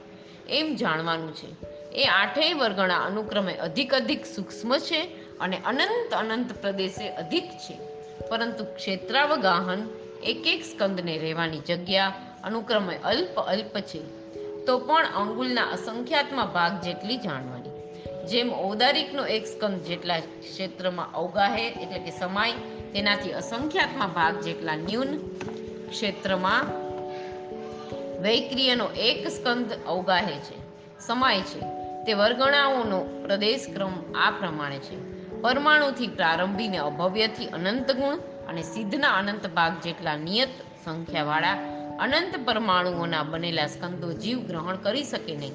એમ 0.49 0.75
જાણવાનું 0.75 1.35
છે. 1.35 1.65
એ 1.91 2.05
આઠેય 2.05 2.53
વર્ગણા 2.53 2.97
અનુક્રમે 2.97 3.53
અધિક 3.53 3.93
અધિક 3.93 4.25
સૂક્ષ્મ 4.25 4.77
છે 4.77 5.01
અને 5.39 5.61
અનંત 5.65 6.13
અનંત 6.13 6.61
પ્રદેશે 6.61 7.09
અધિક 7.09 7.43
છે. 7.43 7.79
પરંતુ 8.27 8.63
ક્ષેત્રાવગાહન 8.63 9.89
એક 10.23 10.47
એક 10.47 10.65
સ્કંદને 10.65 11.17
રહેવાની 11.17 11.59
જગ્યા 11.59 12.13
અનુક્રમે 12.43 12.97
અલ્પ 12.97 13.39
અલ્પ 13.39 13.79
છે. 13.79 14.24
તો 14.67 14.79
પણ 14.79 15.05
અંગુલના 15.05 15.63
અસંખ્યાતમાં 15.63 16.53
ભાગ 16.53 16.81
જેટલી 16.81 17.17
જાણવાની. 17.17 17.69
જેમ 18.27 18.53
ઔદારિકનો 18.53 19.25
એક 19.25 19.47
સ્કંદ 19.47 19.81
જેટલા 19.81 20.19
ક્ષેત્રમાં 20.19 21.13
અવગાહે, 21.13 21.67
એટલે 21.67 21.99
કે 21.99 22.11
સમાય, 22.11 22.51
તેનાથી 22.93 23.31
અસંખ્યાતમાં 23.31 24.13
ભાગ 24.13 24.41
જેટલા 24.41 24.75
ન્યૂન 24.75 25.17
ક્ષેત્રમાં 25.89 26.65
વૈક્રિયનો 28.21 28.85
એક 28.85 29.27
સ્કંદ 29.27 29.73
અવગાહે 29.87 30.37
છે. 30.37 30.55
સમાય 30.99 31.41
છે. 31.41 31.59
તે 32.05 32.13
વર્ગણાઓનો 32.13 33.25
પ્રદેશ 33.27 33.65
ક્રમ 33.73 34.13
આ 34.15 34.31
પ્રમાણે 34.31 34.77
છે. 34.77 35.15
પરમાણુથી 35.41 36.07
પ્રારંભીને 36.07 36.77
અભવ્યથી 36.77 37.45
અનંત 37.45 37.91
ગુણ 37.91 38.15
અને 38.47 38.61
સિદ્ધના 38.61 39.09
અનંત 39.13 39.47
ભાગ 39.47 39.73
જેટલા 39.83 40.15
નિયત 40.15 40.49
સંખ્યાવાળા 40.85 41.74
અનંત 41.99 42.47
પરમાણુઓના 42.47 43.23
બનેલા 43.23 43.67
સ્કંદો 43.67 44.13
જીવ 44.13 44.39
ગ્રહણ 44.39 44.75
કરી 44.75 45.03
શકે 45.03 45.35
નહીં. 45.35 45.51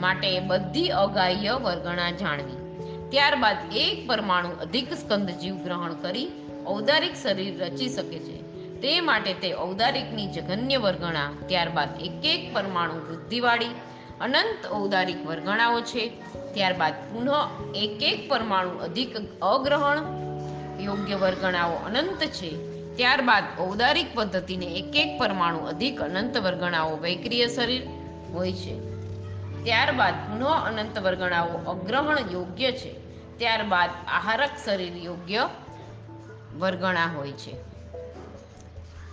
માટે 0.00 0.40
બધી 0.40 0.88
અગાહ્ય 0.88 1.50
વર્ગણા 1.50 2.10
જાણવી. 2.10 2.80
ત્યારબાદ 3.08 3.56
એક 3.76 4.08
પરમાણુ 4.08 4.48
અધિક 4.48 4.92
સ્કંદ 4.92 5.30
જીવ 5.30 5.56
ગ્રહણ 5.56 5.94
કરી 5.94 6.28
ઔદારિક 6.66 7.14
શરીર 7.14 7.64
રચી 7.64 7.88
શકે 7.88 8.18
છે. 8.18 8.42
તે 8.80 9.00
માટે 9.00 9.34
તે 9.34 9.54
ઔદારિકની 9.54 10.26
જઘન્ય 10.26 10.76
વર્ગણા. 10.76 11.30
ત્યારબાદ 11.46 11.88
એક 12.00 12.24
એક 12.24 12.54
પરમાણુ 12.54 12.94
વૃદ્ધિવાળી, 12.94 13.66
અનંત 14.20 14.72
ઔદારિક 14.72 15.26
વર્ગણાઓ 15.26 15.80
છે. 15.80 16.08
ત્યારબાદ 16.54 16.92
પુનઃ 16.92 17.30
એક 17.74 18.02
એક 18.02 18.28
પરમાણુ 18.28 18.70
અધિક 18.70 19.40
અગ્રહણ. 19.42 20.26
યોગ્ય 20.80 21.14
વર્ગણાઓ 21.14 21.72
અનંત 21.72 22.18
છે. 22.18 22.75
ત્યારબાદ 22.96 23.44
ઔદારિક 23.60 24.14
પદ્ધતિને 24.14 24.66
એક 24.66 24.96
એક 24.96 25.18
પરમાણુ 25.18 25.58
અધિક 25.58 26.00
અનંત 26.00 26.36
વર્ગણાઓ 26.38 26.96
વૈક્રિય 26.96 27.46
શરીર 27.46 27.82
હોય 28.32 28.52
છે. 28.52 28.80
ત્યારબાદ 29.64 30.14
પુનઃ 30.14 30.44
અનંત 30.44 30.98
વર્ગણાઓ 30.98 31.48
અગ્રહણ 31.48 32.18
યોગ્ય 32.32 32.72
છે. 32.72 32.92
ત્યારબાદ 33.38 33.90
આહારક 34.08 34.50
શરીર 34.64 34.96
યોગ્ય 34.96 35.48
વર્ગણા 36.58 37.06
હોય 37.06 37.32
છે. 37.32 37.52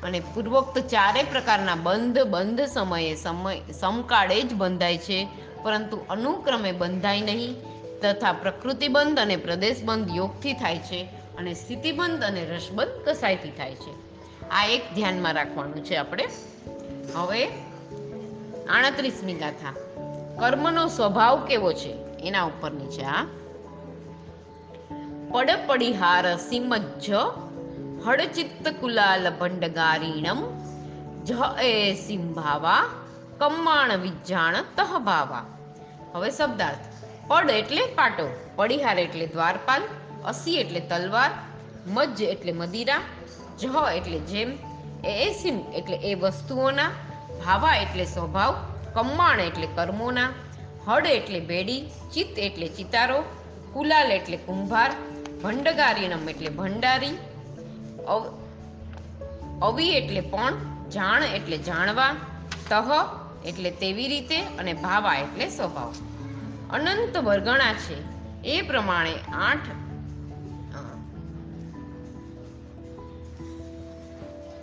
અને 0.04 0.20
પૂર્વોક્ત 0.20 0.80
ચારે 0.80 1.24
પ્રકારના 1.24 1.76
બંધ 1.76 2.20
બંધ 2.20 2.62
સમયે 2.62 3.16
સમય, 3.16 3.60
સમકાળે 3.74 4.42
જ 4.42 4.54
બંધાય 4.54 4.98
છે. 4.98 5.28
પરંતુ 5.64 5.98
અનુક્રમે 6.10 6.72
બંધાય 6.72 7.22
નહીં. 7.22 7.56
તથા 8.02 8.34
પ્રકૃતિબંધ 8.34 9.20
અને 9.20 9.36
પ્રદેશબંધ 9.36 10.16
યોગથી 10.16 10.54
થાય 10.54 10.78
છે. 10.78 11.23
અને 11.38 11.54
સ્થિતિબંધ 11.54 12.24
અને 12.24 12.46
રસબંધ 12.46 12.90
કસાયથી 13.06 13.52
થાય 13.52 13.76
છે. 13.76 14.14
આ 14.50 14.66
એક 14.66 14.94
ધ્યાનમાં 14.96 15.34
રાખવાનું 15.34 15.84
છે 15.84 15.96
આપણે. 15.96 16.28
હવે 17.16 17.48
આડત્રીસમી 18.70 19.34
ગાથા. 19.34 19.74
કર્મનો 20.40 20.88
સ્વભાવ 20.88 21.46
કેવો 21.46 21.74
છે? 21.74 21.96
એના 22.20 22.44
ઉપરની 22.44 22.88
છે 22.88 23.04
આ 23.04 23.26
પડપડિહાર 25.32 26.38
સિમજ્જ 26.38 27.12
હડચિત્ત 28.06 28.68
કુલાલ 28.82 29.30
ભંડગારીણમ, 29.30 30.60
જ 31.26 31.32
એ 31.62 31.94
સિંભાવા, 31.94 32.90
કમ્માણ 33.40 33.98
વિજાણ 33.98 34.56
તહભાવા. 34.76 35.46
હવે 36.14 36.32
શબ્દાર્થ. 36.32 36.80
પડ 37.28 37.50
એટલે 37.50 37.86
પાટો, 37.86 38.30
પડિહાર 38.56 39.00
એટલે 39.00 39.28
દ્વારપાલ 39.28 39.82
અસી 40.26 40.56
એટલે 40.56 40.80
તલવાર, 40.80 41.32
મજ્જ 41.88 42.22
એટલે 42.22 42.52
મદિરા, 42.52 43.02
જહ 43.60 43.92
એટલે 43.96 44.20
જેમ 44.20 44.54
એસિમ 45.06 45.60
એટલે 45.74 45.98
એ 45.98 46.16
વસ્તુઓના, 46.16 46.90
ભાવા 47.46 47.76
એટલે 47.76 48.06
સ્વભાવ, 48.06 48.66
કમ્માણ 48.94 49.40
એટલે 49.40 49.68
કર્મોના, 49.76 50.30
હડ 50.88 51.06
એટલે 51.06 51.40
બેડી, 51.40 51.82
ચિત્ત 52.14 52.40
એટલે 52.40 52.68
ચિતારો, 52.68 53.24
કુલાલ 53.74 54.12
એટલે 54.12 54.38
કુંભાર, 54.38 54.92
ભંડગારીનમ 55.44 56.30
એટલે 56.30 56.50
ભંડારી, 56.50 57.18
અવ- 58.08 58.34
અવી 59.62 59.90
એટલે 59.90 60.22
પણ, 60.22 60.54
જાણ 60.90 61.24
એટલે 61.24 61.58
જાણવા, 61.58 62.16
તહ 62.70 62.76
એટલે 63.46 63.72
તેવી 63.72 64.08
રીતે 64.08 64.42
અને 64.42 64.74
ભાવા 64.74 65.16
એટલે 65.16 65.50
સ્વભાવ. 65.50 65.94
અનંત 66.72 67.18
વર્ગણા 67.18 67.74
છે. 67.74 68.14
એ 68.46 68.62
પ્રમાણે 68.62 69.14
આઠ 69.34 69.83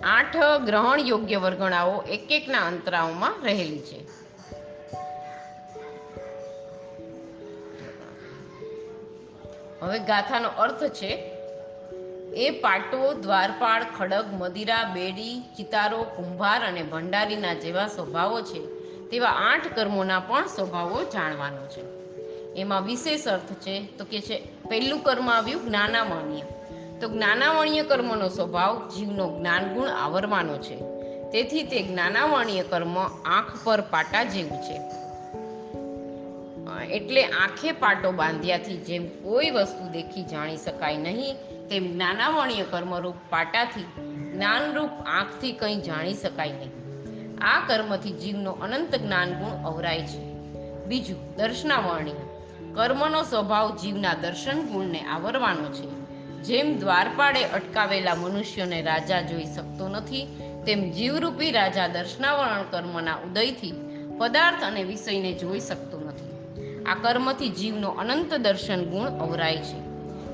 આઠ 0.05 0.37
ગ્રહણ 0.65 1.01
યોગ્ય 1.01 1.37
વર્ગણાઓ 1.37 2.03
એક 2.03 2.33
એકના 2.33 2.67
અંતરાઓમાં 2.67 3.35
રહેલી 3.43 3.79
છે. 3.79 4.21
હવે 9.81 9.99
ગાથાનો 9.99 10.49
અર્થ 10.49 10.85
છે, 10.85 11.09
એ 12.37 12.51
પાટો, 12.51 13.15
દ્વારપાળ, 13.15 13.85
ખડગ, 13.99 14.25
મદિરા, 14.33 14.85
બેડી, 14.85 15.41
ચિતારો, 15.57 16.03
કુંભાર 16.03 16.65
અને 16.65 16.83
ભંડારીના 16.83 17.55
જેવા 17.55 17.87
સ્વભાવો 17.87 18.43
છે. 18.43 18.67
તેવા 19.09 19.29
આઠ 19.29 19.77
કર્મોના 19.77 20.21
પણ 20.21 20.47
સ્વભાવો 20.47 21.05
જાણવાનો 21.05 21.67
છે. 21.67 21.83
એમાં 22.55 22.85
વિશેષ 22.85 23.29
અર્થ 23.29 23.53
છે, 23.53 23.97
તો 23.99 24.05
કે 24.05 24.21
છે, 24.21 24.49
પહેલું 24.69 25.03
કર્મ 25.03 25.31
આવ્યું 25.31 25.65
જ્ઞાનામણીય 25.65 26.43
તો 27.01 27.09
જ્ઞાનાવણીય 27.09 27.83
કર્મનો 27.83 28.29
સ્વભાવ 28.29 28.89
જીવનો 28.89 29.39
જ્ઞાન 29.39 29.75
ગુણ 29.75 29.89
આવરવાનો 29.89 30.59
છે. 30.59 30.77
તેથી 31.31 31.63
તે 31.63 31.83
જ્ઞાનાવણીય 31.83 32.63
કર્મ 32.63 32.99
આંખ 33.25 33.65
પર 33.65 33.81
પાટા 33.81 34.25
જેવું 34.25 34.59
છે. 34.59 34.81
એટલે 36.87 37.23
આંખે 37.23 37.73
પાટો 37.73 38.13
બાંધ્યાથી 38.13 38.77
જેમ 38.77 39.09
કોઈ 39.09 39.51
વસ્તુ 39.51 39.93
દેખી 39.93 40.25
જાણી 40.25 40.57
શકાય 40.57 40.97
નહીં, 40.97 41.35
તેમ 41.69 41.93
જ્ઞાનાવણીય 41.93 42.63
કર્મરૂપ 42.63 43.15
પાટાથી 43.31 43.83
જ્ઞાનરૂપ 44.33 44.91
આંખથી 45.07 45.53
કંઈ 45.53 45.81
જાણી 45.81 46.15
શકાય 46.15 46.49
નહીં. 46.49 46.71
આ 47.41 47.67
કર્મથી 47.67 48.13
જીવનો 48.13 48.53
અનંત 48.53 48.95
જ્ઞાન 48.95 49.33
ગુણ 49.33 49.67
અવરાય 49.67 50.07
છે. 50.07 50.33
બીજું, 50.85 51.37
દર્શનાવર્ણીય. 51.37 52.15
કર્મનો 52.75 53.23
સ્વભાવ 53.23 53.77
જીવના 53.77 54.15
દર્શન 54.15 54.67
ગુણને 54.67 55.01
આવરવાનો 55.01 55.73
છે. 55.73 56.00
જેમ 56.45 56.79
દ્વારપાળે 56.79 57.45
અટકાવેલા 57.45 58.15
મનુષ્યોને 58.15 58.83
રાજા 58.83 59.21
જોઈ 59.21 59.45
શકતો 59.45 59.89
નથી, 59.89 60.27
તેમ 60.67 60.91
જીવરૂપી 60.91 61.51
રાજા 61.51 61.89
દર્શનાવરણ 61.89 62.63
કર્મના 62.71 63.15
ઉદયથી 63.15 63.75
પદાર્થ 64.19 64.65
અને 64.65 64.83
વિષયને 64.83 65.33
જોઈ 65.33 65.61
શકતો 65.61 66.01
નથી. 66.01 66.31
આ 66.85 66.95
કર્મથી 66.95 67.49
જીવનો 67.49 67.89
અનંત 67.89 68.35
દર્શન 68.35 68.85
ગુણ 68.85 69.07
અવરાય 69.07 69.57
છે. 69.57 69.81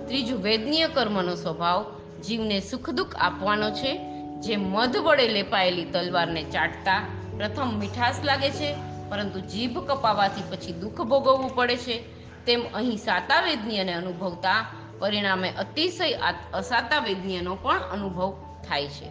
ત્રીજું 0.06 0.42
વેદનીય 0.42 0.88
કર્મનો 0.88 1.34
સ્વભાવ 1.34 2.00
જીવને 2.26 2.60
સુખ 2.60 2.90
દુઃખ 2.90 3.16
આપવાનો 3.16 3.70
છે. 3.70 3.98
જે 4.40 4.56
મધ 4.56 4.96
વડે 4.96 5.28
લેપાયેલી 5.28 5.84
તલવારને 5.84 6.42
ચાટતા 6.42 7.02
પ્રથમ 7.36 7.78
મીઠાશ 7.78 8.14
લાગે 8.24 8.50
છે, 8.50 8.74
પરંતુ 9.10 9.40
જીભ 9.40 9.78
કપાવાથી 9.78 10.42
પછી 10.50 10.72
દુઃખ 10.72 11.00
ભોગવવું 11.00 11.54
પડે 11.54 11.76
છે. 11.76 12.02
તેમ 12.46 12.62
અહીં 12.74 12.96
સાતા 12.96 13.36
અને 13.80 13.92
અનુભવતા 13.92 14.66
પરિણામે 14.98 15.50
અતિશય 15.50 16.12
અસાતા 16.52 16.98
વેદનીયનો 16.98 17.54
પણ 17.54 17.78
અનુભવ 17.78 18.36
થાય 18.68 18.88
છે. 18.88 19.10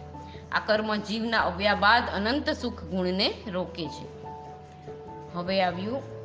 આ 0.52 0.60
કર્મ 0.66 0.96
જીવના 0.96 1.40
અવ્યા 1.40 1.74
બાદ 1.74 2.02
અનંત 2.14 2.50
સુખ 2.50 2.84
ગુણને 2.84 3.34
રોકે 3.52 3.86
છે. 3.86 4.26
હવે 5.34 5.62
આવ્યું 5.62 6.16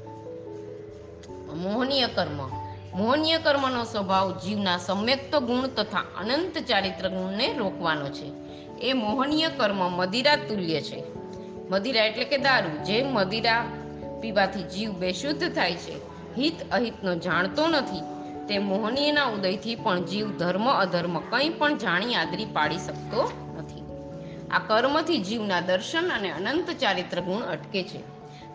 મોહનીય 1.62 2.08
કર્મ. 2.08 2.50
મોહનીય 2.98 3.38
કર્મનો 3.38 3.84
સ્વભાવ 3.84 4.40
જીવના 4.40 4.78
સમ્યક્ત 4.78 5.36
ગુણ 5.36 5.68
તથા 5.68 6.00
અનંત 6.00 6.58
ચારિત્ર 6.58 7.10
ગુણને 7.10 7.54
રોકવાનો 7.54 8.10
છે. 8.10 8.32
એ 8.82 8.94
મોહનીય 8.94 9.48
કર્મ 9.48 9.92
મદિરા 9.92 10.36
તુલ્ય 10.36 10.82
છે. 10.82 11.04
મદિરા 11.70 12.06
એટલે 12.06 12.24
કે 12.24 12.38
દારૂ. 12.38 12.84
જે 12.84 13.04
મદિરા 13.04 13.66
પીવાથી 14.22 14.64
જીવ 14.64 14.92
બેશુદ્ધ 14.92 15.56
થાય 15.56 15.76
છે. 15.76 15.96
હિત 16.38 16.72
અહિતનો 16.72 17.16
જાણતો 17.16 17.68
નથી. 17.68 18.21
તે 18.52 18.58
મોહનીયના 18.58 19.26
ઉદયથી 19.26 19.76
પણ 19.76 20.06
જીવ, 20.06 20.38
ધર્મ, 20.38 20.72
અધર્મ 20.72 21.20
કંઈ 21.20 21.50
પણ 21.50 21.78
જાણી 21.78 22.16
આદરી 22.16 22.46
પાડી 22.46 22.78
શકતો 22.78 23.32
નથી. 23.58 23.84
આ 24.50 24.60
કર્મથી 24.60 25.18
જીવના 25.18 25.60
દર્શન 25.60 26.12
અને 26.12 26.32
અનંત 26.32 26.72
ચારિત્ર 26.72 27.22
ગુણ 27.22 27.42
અટકે 27.42 27.84
છે. 27.84 28.00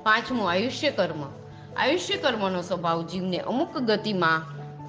પાંચમું, 0.02 0.50
આયુષ્ય 0.50 0.90
કર્મ. 0.90 1.22
આયુષ્ય 1.76 2.16
કર્મનો 2.16 2.62
સ્વભાવ 2.62 3.06
જીવને 3.06 3.38
અમુક 3.38 3.78
ગતિમાં, 3.78 4.42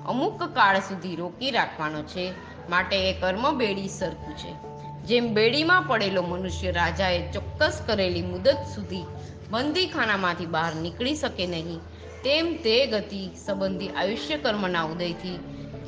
અમુક 0.06 0.44
કાળ 0.44 0.80
સુધી 0.80 1.16
રોકી 1.16 1.52
રાખવાનો 1.52 2.04
છે. 2.04 2.34
માટે 2.70 3.10
એ 3.10 3.20
કર્મ 3.20 3.58
બેડી 3.58 3.88
સરખું 3.88 4.38
છે. 4.38 4.54
જેમ 5.04 5.34
બેડીમાં 5.34 5.84
પડેલો 5.84 6.22
મનુષ્ય 6.22 6.72
રાજાએ 6.72 7.32
ચોક્કસ 7.32 7.82
કરેલી 7.86 8.22
મુદત 8.22 8.56
સુધી 8.76 9.06
બંદીખાનામાંથી 9.50 10.46
બહાર 10.46 10.76
નીકળી 10.76 11.16
શકે 11.16 11.48
નહીં 11.48 11.80
તેમ 12.28 12.58
તે 12.64 12.88
ગતિ 12.88 13.30
સંબંધી 13.46 13.90
આયુષ્ય 13.90 14.38
કર્મના 14.38 14.84
ઉદયથી 14.84 15.40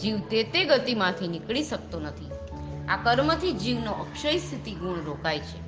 જીવ 0.01 0.19
તે 0.19 0.43
તે 0.43 0.65
ગતિમાંથી 0.65 1.27
નીકળી 1.27 1.63
શકતો 1.63 1.99
નથી. 1.99 2.31
આ 2.87 2.97
કર્મથી 3.03 3.51
જીવનો 3.51 3.91
અક્ષય 3.91 4.37
સ્થિતિ 4.37 4.71
ગુણ 4.71 5.05
રોકાય 5.05 5.39
છે. 5.39 5.59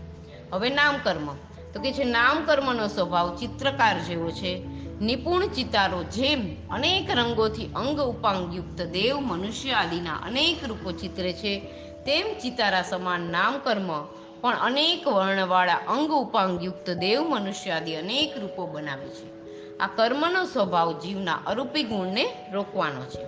હવે 0.51 0.69
નામ 0.69 0.95
કર્મ. 1.03 1.35
તો 1.73 1.79
કે 1.79 1.91
છે, 1.91 2.03
નામ 2.03 2.45
કર્મનો 2.45 2.87
સ્વભાવ 2.87 3.37
ચિત્રકાર 3.37 3.99
જેવો 3.99 4.31
છે. 4.31 4.65
નિપુણ 5.01 5.47
ચિતારો 5.47 6.03
જેમ 6.03 6.69
અનેક 6.69 7.09
રંગોથી 7.09 7.65
અંગ 7.65 7.99
ઉપાંગયુક્ત 7.99 8.81
દેવ 8.81 9.19
મનુષ્ય 9.19 9.71
આદિના 9.71 10.15
અનેક 10.15 10.63
રૂપો 10.67 10.91
ચિત્રે 10.91 11.33
છે, 11.33 11.59
તેમ 12.05 12.39
ચિતારા 12.39 12.81
સમાન 12.81 13.21
નામ 13.21 13.59
કર્મ 13.59 14.03
પણ 14.41 14.55
અનેક 14.55 15.07
વર્ણવાળા 15.07 15.75
અંગ 15.75 16.11
ઉપાંગયુક્ત 16.11 16.89
દેવ 16.89 17.21
મનુષ્ય 17.21 17.71
આદિ 17.71 17.95
અનેક 17.95 18.37
રૂપો 18.37 18.67
બનાવે 18.67 19.07
છે. 19.07 19.40
આ 19.79 19.87
કર્મનો 19.87 20.45
સ્વભાવ 20.45 20.99
જીવના 20.99 21.33
અરૂપી 21.47 21.83
ગુણને 21.83 22.25
રોકવાનો 22.51 23.01
છે. 23.01 23.25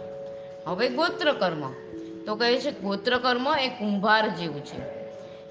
હવે 0.66 0.90
ગોત્ર 0.90 1.32
કર્મ. 1.32 1.72
તો 2.26 2.36
કહે 2.36 2.60
છે, 2.60 2.82
ગોત્ર 2.82 3.18
કર્મ 3.18 3.48
એ 3.58 3.68
કુંભાર 3.68 4.30
જેવું 4.30 4.66
છે. 4.66 5.04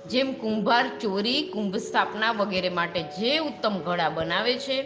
જેમ 0.09 0.33
કુંભાર 0.33 0.91
ચોરી, 1.01 1.43
કુંભ 1.43 1.77
સ્થાપના 1.77 2.33
વગેરે 2.33 2.69
માટે 2.69 3.03
જે 3.03 3.39
ઉત્તમ 3.39 3.79
ઘડા 3.79 4.09
બનાવે 4.09 4.59
છે, 4.59 4.83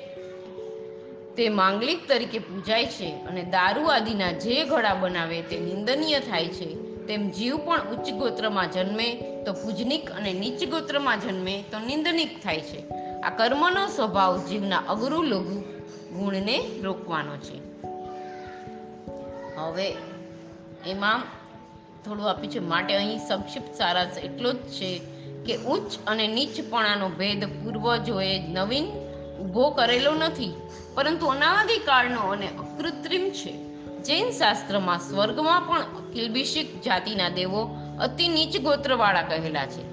તે 1.37 1.49
માંગલિક 1.49 2.09
તરીકે 2.09 2.39
પૂજાય 2.39 2.87
છે 2.87 3.11
અને 3.11 3.43
દારૂ 3.43 3.83
આદિના 3.83 4.33
જે 4.33 4.65
ઘડા 4.65 4.95
બનાવે 4.95 5.43
તે 5.43 5.61
નિંદનીય 5.61 6.21
થાય 6.21 6.47
છે, 6.47 6.97
તેમ 7.07 7.31
જીવ 7.31 7.57
પણ 7.57 7.81
ઉચ્ચ 7.81 8.13
ગોત્રમાં 8.13 8.71
જન્મે 8.71 9.15
તો 9.45 9.53
પૂજનિક 9.53 10.11
અને 10.11 10.33
નીચ 10.33 10.69
ગોત્રમાં 10.71 11.21
જન્મે 11.21 11.63
તો 11.63 11.79
નિંદનિક 11.79 12.45
થાય 12.45 12.61
છે. 12.61 12.89
આ 13.21 13.31
કર્મનો 13.37 13.87
સ્વભાવ 13.87 14.47
જીવના 14.47 14.79
અઘરું 14.79 15.25
લઘુ 15.25 15.76
ગુણને 16.19 16.81
રોકવાનો 16.83 17.37
છે. 17.37 17.57
હવે 19.57 19.89
એમાં 20.87 21.23
થોડું 22.05 22.31
આપ્યું 22.31 22.53
છે, 22.53 22.59
માટે 22.59 22.97
અહીં 22.97 23.19
સંક્ષિપ્ત 23.19 23.75
સારાંશ 23.75 24.19
એટલો 24.19 24.53
જ 24.53 24.57
છે 24.57 25.01
કે 25.47 25.57
ઉચ્ચ 25.57 25.93
અને 26.07 26.27
નીચપણાનો 26.29 27.09
ભેદ 27.09 27.45
પૂર્વજોએ 27.45 28.39
નવીન 28.39 28.87
ઊભો 29.41 29.71
કરેલો 29.71 30.15
નથી, 30.15 30.55
પરંતુ 30.95 31.27
અનાદિકાળનો 31.27 32.21
અને 32.21 32.47
અકૃત્રિમ 32.47 33.31
છે. 33.31 33.53
જૈન 34.03 34.31
શાસ્ત્રમાં 34.31 34.99
સ્વર્ગમાં 34.99 35.61
પણ 35.61 35.83
કિલ્બિશિક 36.13 36.83
જાતિના 36.83 37.29
દેવો 37.29 37.77
અતિ 38.01 38.29
નીચ 38.29 38.61
ગોત્રવાળા 38.63 39.23
કહેલા 39.23 39.67
છે. 39.67 39.85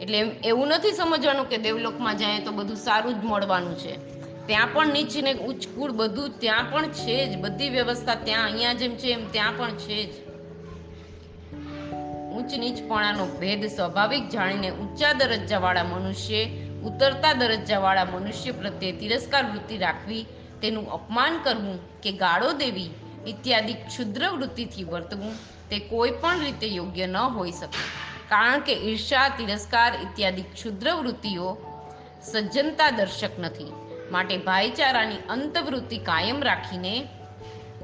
એટલે 0.00 0.18
એવું 0.18 0.68
નથી 0.68 0.92
સમજવાનું 0.92 1.48
કે 1.48 1.58
દેવલોકમાં 1.58 2.16
જાય 2.16 2.40
તો 2.40 2.52
બધું 2.52 2.76
સારું 2.76 3.20
જ 3.20 3.24
મળવાનું 3.24 3.78
છે. 3.78 4.21
ત્યાં 4.46 4.68
પણ 4.72 4.86
નીચ 4.86 5.16
ને 5.16 5.32
ઉચ્ચ 5.32 5.68
કુળ 5.68 5.92
બધું 5.92 6.40
ત્યાં 6.40 6.70
પણ 6.70 6.88
છે 6.88 7.34
જ. 7.34 7.38
બધી 7.38 7.68
વ્યવસ્થા 7.68 8.14
ત્યાં 8.14 8.44
અહીંયા 8.44 8.72
જેમ 8.72 8.96
છે 8.96 9.08
એમ 9.08 9.30
ત્યાં 9.30 9.52
પણ 9.56 9.70
છે 9.70 10.04
જ. 10.04 10.32
ઉચ્ચ 12.32 12.58
નીચપણાનો 12.58 13.26
ભેદ 13.40 13.66
સ્વાભાવિક 13.66 14.28
જાણીને 14.28 14.70
ઊંચા 14.70 15.12
દરજ્જાવાળા 15.12 15.84
મનુષ્ય, 15.84 16.44
ઉતરતા 16.82 17.32
દરજ્જાવાળા 17.32 18.04
મનુષ્ય 18.04 18.50
પ્રત્યે 18.50 18.92
તિરસ્કાર 18.92 19.44
વૃત્તિ 19.52 19.78
રાખવી, 19.78 20.26
તેનું 20.62 20.90
અપમાન 20.90 21.40
કરવું 21.42 22.00
કે 22.00 22.12
ગાળો 22.12 22.52
દેવી 22.52 22.90
ઇત્યાદિ 23.26 23.72
ક્ષુદ્ર 23.72 24.28
વૃત્તિથી 24.28 24.84
વર્તવું 24.84 25.34
તે 25.70 25.78
કોઈ 25.78 26.10
પણ 26.10 26.40
રીતે 26.40 26.66
યોગ્ય 26.66 27.06
ન 27.06 27.16
હોઈ 27.16 27.50
શકે. 27.50 27.82
કારણ 28.28 28.60
કે 28.60 28.72
ઈર્ષા 28.72 29.28
તિરસ્કાર 29.28 29.92
ઇત્યાદિ 29.94 30.42
ક્ષુદ્ર 30.42 30.94
વૃત્તિઓ 30.94 31.56
સજ્જનતા 32.22 32.90
દર્શક 32.90 33.38
નથી. 33.38 33.91
માટે 34.12 34.36
ભાઈચારાની 34.36 35.16
અંતવૃત્તિ 35.16 35.98
કાયમ 35.98 36.42
રાખીને 36.42 37.08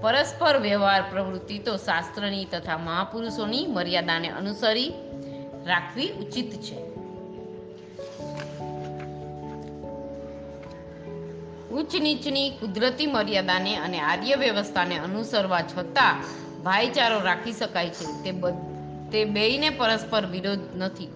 પરસ્પર 0.01 0.59
વ્યવહાર 0.59 1.03
પ્રવૃત્તિ 1.11 1.59
તો 1.59 1.77
શાસ્ત્રની 1.77 2.45
તથા 2.45 2.79
મહાપુરુષોની 2.79 3.67
મર્યાદાને 3.67 4.29
અનુસરી 4.29 4.93
રાખવી 5.67 6.09
ઉચિત 6.09 6.51
છે. 6.53 6.79
ઉચ્ચ 11.69 11.97
નીચની 12.01 12.51
કુદરતી 12.51 13.07
મર્યાદાને 13.07 13.77
અને 13.77 14.01
આર્ય 14.01 14.35
વ્યવસ્થાને 14.35 14.99
અનુસરવા 14.99 15.63
છતાં 15.63 16.23
ભાઈચારો 16.63 17.21
રાખી 17.21 17.53
શકાય 17.53 17.91
છે. 17.91 18.23
તે 18.23 18.33
તે 19.11 19.25
બેયને 19.25 19.71
પરસ્પર 19.71 20.27
વિરોધ 20.27 20.59
નથી. 20.77 21.09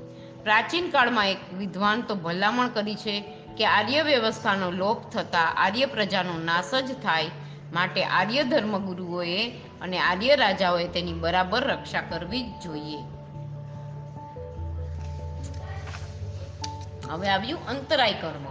પ્રાચીન 0.43 0.91
કાળમાં 0.91 1.29
એક 1.29 1.37
વિદ્વાન 1.59 2.03
તો 2.03 2.15
ભલામણ 2.15 2.69
કરી 2.69 2.95
છે 2.95 3.42
કે 3.57 3.67
આર્ય 3.67 4.03
વ્યવસ્થાનો 4.03 4.71
લોપ 4.71 5.11
થતાં 5.11 5.55
આર્ય 5.57 5.87
પ્રજાનો 5.87 6.39
નાશ 6.45 6.75
જ 6.75 6.93
થાય 6.93 7.31
માટે 7.73 8.05
આર્ય 8.05 8.45
ધર્મગુરુઓએ 8.45 9.51
અને 9.81 9.99
આર્ય 9.99 10.37
રાજાઓએ 10.37 10.89
તેની 10.89 11.13
બરાબર 11.13 11.63
રક્ષા 11.65 12.01
કરવી 12.01 12.43
જ 12.43 12.53
જોઈએ. 12.65 12.99
હવે 17.11 17.29
આવ્યું 17.29 17.67
અંતરાય 17.67 18.13
કર્મ 18.13 18.45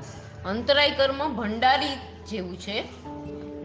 અંતરાય 0.50 0.92
કર્મ 0.92 1.36
ભંડારી 1.36 1.96
જેવું 2.30 2.58
છે. 2.58 2.84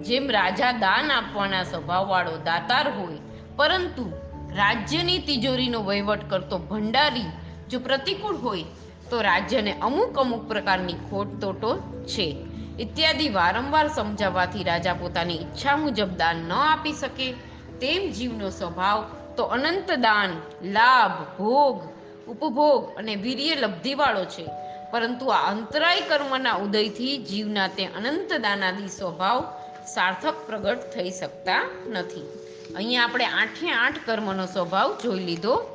જેમ 0.03 0.31
રાજા 0.31 0.73
દાન 0.73 1.13
આપવાના 1.13 1.63
સ્વભાવવાળો 1.63 2.37
દાતાર 2.37 2.91
હોય, 2.91 3.19
પરંતુ 3.57 4.13
રાજ્યની 4.57 5.19
તિજોરીનો 5.19 5.83
વહીવટ 5.83 6.31
કરતો 6.31 6.59
ભંડારી 6.59 7.25
જો 7.71 7.81
પ્રતિકૂળ 7.81 8.37
હોય 8.37 8.65
તો 9.11 9.21
રાજ્યને 9.21 9.79
અમુક 9.83 10.19
અમુક 10.19 10.49
પ્રકારની 10.49 10.93
ખોટ 10.93 11.41
તોટો 11.41 11.77
છે. 12.07 12.47
ઇત્યાદિ 12.79 13.29
વારંવાર 13.29 13.89
સમજાવવાથી 13.89 14.65
રાજા 14.65 14.95
પોતાની 14.95 15.35
ઈચ્છા 15.35 15.77
મુજબ 15.77 16.17
દાન 16.17 16.37
ન 16.37 16.53
આપી 16.53 16.93
શકે. 16.93 17.33
તેમ 17.81 18.11
જીવનો 18.11 18.51
સ્વભાવ 18.51 19.05
તો 19.37 19.45
અનંત 19.45 19.93
દાન, 19.93 20.31
લાભ, 20.63 21.43
ભોગ, 21.43 21.83
ઉપભોગ 22.29 22.97
અને 22.97 23.17
વીર્ય 23.17 23.55
લબ્ધિવાળો 23.55 24.25
છે. 24.25 24.47
પરંતુ 24.91 25.27
આ 25.27 25.51
અંતરાય 25.51 26.01
કર્મના 26.01 26.55
ઉદયથી 26.55 27.19
જીવના 27.19 27.69
તે 27.69 27.85
અનંત 27.87 28.33
દાનાદી 28.33 28.89
સ્વભાવ 28.89 29.41
સાર્થક 29.87 30.35
પ્રગટ 30.47 30.79
થઈ 30.95 31.11
શકતા 31.11 31.71
નથી. 31.87 32.29
અહીંયા 32.77 33.05
આપણે 33.05 33.25
આઠે 33.25 33.71
આઠ 33.71 33.95
કર્મનો 34.07 34.47
સ્વભાવ 34.47 34.99
જોઈ 35.03 35.19
લીધો. 35.19 35.67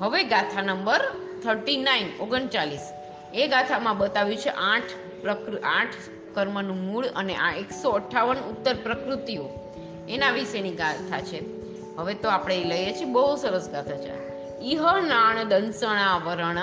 હવે 0.00 0.24
ગાથા 0.24 0.62
નંબર 0.62 1.00
થર્ટી 1.44 1.76
નાઇન, 1.76 2.08
ઓગણચાલીસ. 2.20 2.80
એ 3.34 3.46
ગાથામાં 3.46 3.98
બતાવ્યું 3.98 4.36
છે 4.36 4.48
આઠ 4.48 4.82
પ્રકૃ, 5.22 5.58
આઠ 5.58 5.92
કર્મનું 6.34 6.86
મૂળ 6.86 7.06
અને 7.06 7.34
આ 7.34 7.54
એકસો 7.54 7.90
અઠ્ઠાવન 7.90 8.36
ઉત્તર 8.36 8.74
પ્રકૃતિઓ. 8.74 9.48
એના 10.08 10.30
વિશેની 10.30 10.70
ગાથા 10.70 11.20
છે. 11.20 11.42
હવે 11.96 12.14
તો 12.14 12.28
આપણે 12.28 12.56
એ 12.56 12.64
લઈએ 12.64 12.92
છીએ, 12.92 13.04
બહુ 13.04 13.36
સરસ 13.36 13.68
ગાથા 13.68 13.96
છે. 13.96 14.28
ઇહ 14.60 14.80
નાણ 15.08 15.44
દંસણા 15.44 16.16
વરણ, 16.16 16.56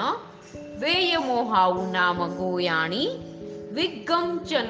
વેય 0.79 1.17
મોહાઉ 1.17 1.91
નામ 1.91 2.35
ગોયાણી, 2.35 3.07
વિગમ 3.73 4.39
ચન 4.49 4.65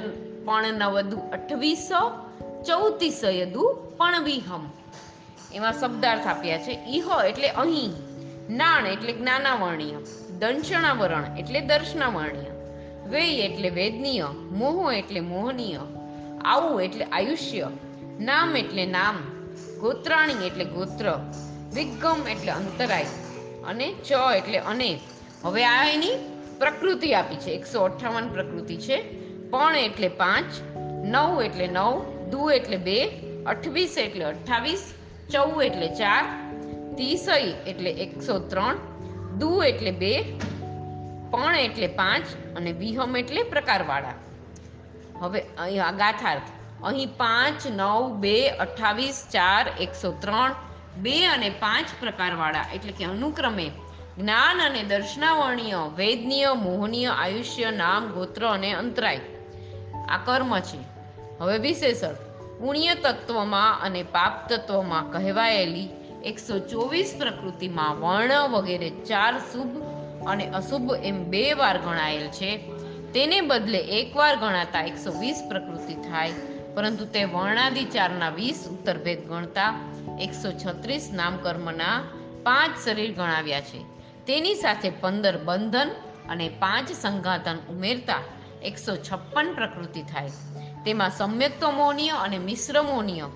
પણ 0.45 0.63
નવદુ 0.73 1.17
અઠવીસો 1.17 2.25
ચૌતીસ 2.63 3.23
યદુ 3.23 3.77
પણ 3.97 4.23
વિહમ. 4.23 4.69
એમાં 5.53 5.73
શબ્દાર્થ 5.73 6.27
આપ્યા 6.27 6.57
છે. 6.57 6.71
ઇહ 6.71 7.05
એટલે 7.27 7.47
અહીં. 7.47 8.14
નાણ 8.49 8.85
એટલે 8.85 9.13
જ્ઞાનાવર્ણ્ય, 9.13 9.93
દંશણાવરણ 10.39 11.37
એટલે 11.37 11.61
દર્શનાવર્ણ્ય, 11.61 12.51
વેય 13.09 13.45
એટલે 13.45 13.69
વેદનીય, 13.69 14.25
મોહ 14.51 14.93
એટલે 14.93 15.19
મોહનીય, 15.19 15.79
આવું 16.45 16.81
એટલે 16.81 17.05
આયુષ્ય, 17.05 17.69
નામ 18.19 18.57
એટલે 18.57 18.85
નામ, 18.85 19.15
ગોત્રાણી 19.79 20.45
એટલે 20.45 20.65
ગોત્ર, 20.65 21.19
વિગમ 21.73 22.27
એટલે 22.27 22.51
અંતરાય 22.51 23.05
અને 23.67 23.93
ચ 23.93 24.11
એટલે 24.11 24.57
અને 24.57 24.99
હવે 25.43 25.65
આ 25.65 25.85
એની 25.85 26.09
પ્રકૃતિ 26.59 27.13
આપી 27.13 27.35
છે. 27.35 27.51
એકસો 27.51 27.83
અઠ્ઠાવન 27.83 28.27
પ્રકૃતિ 28.27 28.77
છે. 28.77 29.25
પણ 29.49 29.75
એટલે 29.75 30.07
પાંચ, 30.07 30.45
નવ 31.05 31.43
એટલે 31.43 31.67
નવ, 31.67 32.03
દુ 32.31 32.49
એટલે 32.49 32.77
બે, 32.77 33.09
અઠવીસ 33.45 33.97
એટલે 33.97 34.25
અઠ્ઠાવીસ 34.25 34.93
ચૌ 35.31 35.61
એટલે 35.61 35.87
ચાર 35.87 36.44
તીસઈ 36.97 37.55
એટલે 37.67 37.91
એકસો 37.91 38.39
ત્રણ, 38.39 38.77
દુ 39.37 39.63
એટલે 39.63 39.91
બે, 39.91 40.21
પણ 41.31 41.55
એટલે 41.55 41.87
પાંચ 41.87 42.23
અને 42.55 42.71
વિહમ 42.71 43.17
એટલે 43.17 43.43
પ્રકારવાળા. 43.43 44.13
હવે 45.21 45.41
આ 45.81 45.91
ગાથાર્થ. 45.91 46.41
અહીં 46.83 47.07
પાંચ, 47.17 47.67
નવ, 47.67 48.15
બે 48.15 48.49
અઠ્ઠાવીસ 48.49 49.27
ચાર, 49.31 49.67
એકસો 49.81 50.11
ત્રણ, 50.19 50.55
બે 50.97 51.25
અને 51.25 51.49
પાંચ 51.49 51.87
પ્રકારવાળા. 51.99 52.65
એટલે 52.75 52.91
કે 52.91 53.05
અનુક્રમે 53.05 53.71
જ્ઞાન 54.19 54.61
અને 54.61 54.83
દર્શનાવર્ણીય, 54.83 55.75
વેદનીય, 55.95 56.53
મોહનીય, 56.53 57.07
આયુષ્ય, 57.07 57.71
નામ, 57.71 58.07
ગોત્ર 58.07 58.47
અને 58.47 58.73
અંતરાય. 58.73 59.19
આ 60.09 60.17
કર્મ 60.17 60.59
છે. 60.59 60.77
હવે 61.39 61.57
વિશેષણ. 61.57 62.13
પુણ્ય 62.59 62.95
તત્વમાં 62.95 63.81
અને 63.81 64.03
પાપ 64.03 64.49
તત્વમાં 64.49 65.11
કહેવાયેલી 65.11 66.04
એકસો 66.25 66.59
ચોવીસ 66.59 67.15
પ્રકૃતિમાં 67.19 67.99
વર્ણ 67.99 68.49
વગેરે 68.49 68.89
ચાર 68.89 69.33
શુભ 69.39 69.75
અને 70.27 70.45
અશુભ 70.49 70.89
એમ 71.03 71.23
બે 71.29 71.53
વાર 71.53 71.77
ગણાયેલ 71.77 72.27
છે. 72.27 72.57
તેને 73.13 73.41
બદલે 73.41 73.77
એકવાર 73.77 74.35
ગણાતા 74.35 74.81
એકસો 74.81 75.11
વીસ 75.19 75.43
પ્રકૃતિ 75.49 75.93
થાય, 75.93 76.31
પરંતુ 76.75 77.05
તે 77.05 77.23
વર્ણાદિ 77.25 77.83
ચારના 77.83 78.29
વીસ 78.29 78.67
ઉત્તરભેદ 78.71 79.21
ગણતા 79.27 79.71
એકસો 80.19 80.51
છત્રીસ 80.51 81.11
નામકર્મના 81.13 82.01
પાંચ 82.43 82.77
શરીર 82.77 83.11
ગણાવ્યા 83.13 83.59
છે. 83.59 83.79
તેની 84.27 84.55
સાથે 84.55 84.89
પંદર 84.89 85.37
બંધન 85.37 85.89
અને 86.29 86.49
પાંચ 86.49 86.89
સંઘાતન 86.91 87.57
ઉમેરતા 87.69 88.21
એકસો 88.63 88.95
છપ્પન 88.95 89.53
પ્રકૃતિ 89.53 90.01
થાય. 90.01 90.29
તેમાં 90.85 91.09
સમ્યક્તમોનીય 91.09 92.09
અને 92.09 92.37
મિશ્રમોનીય 92.37 93.27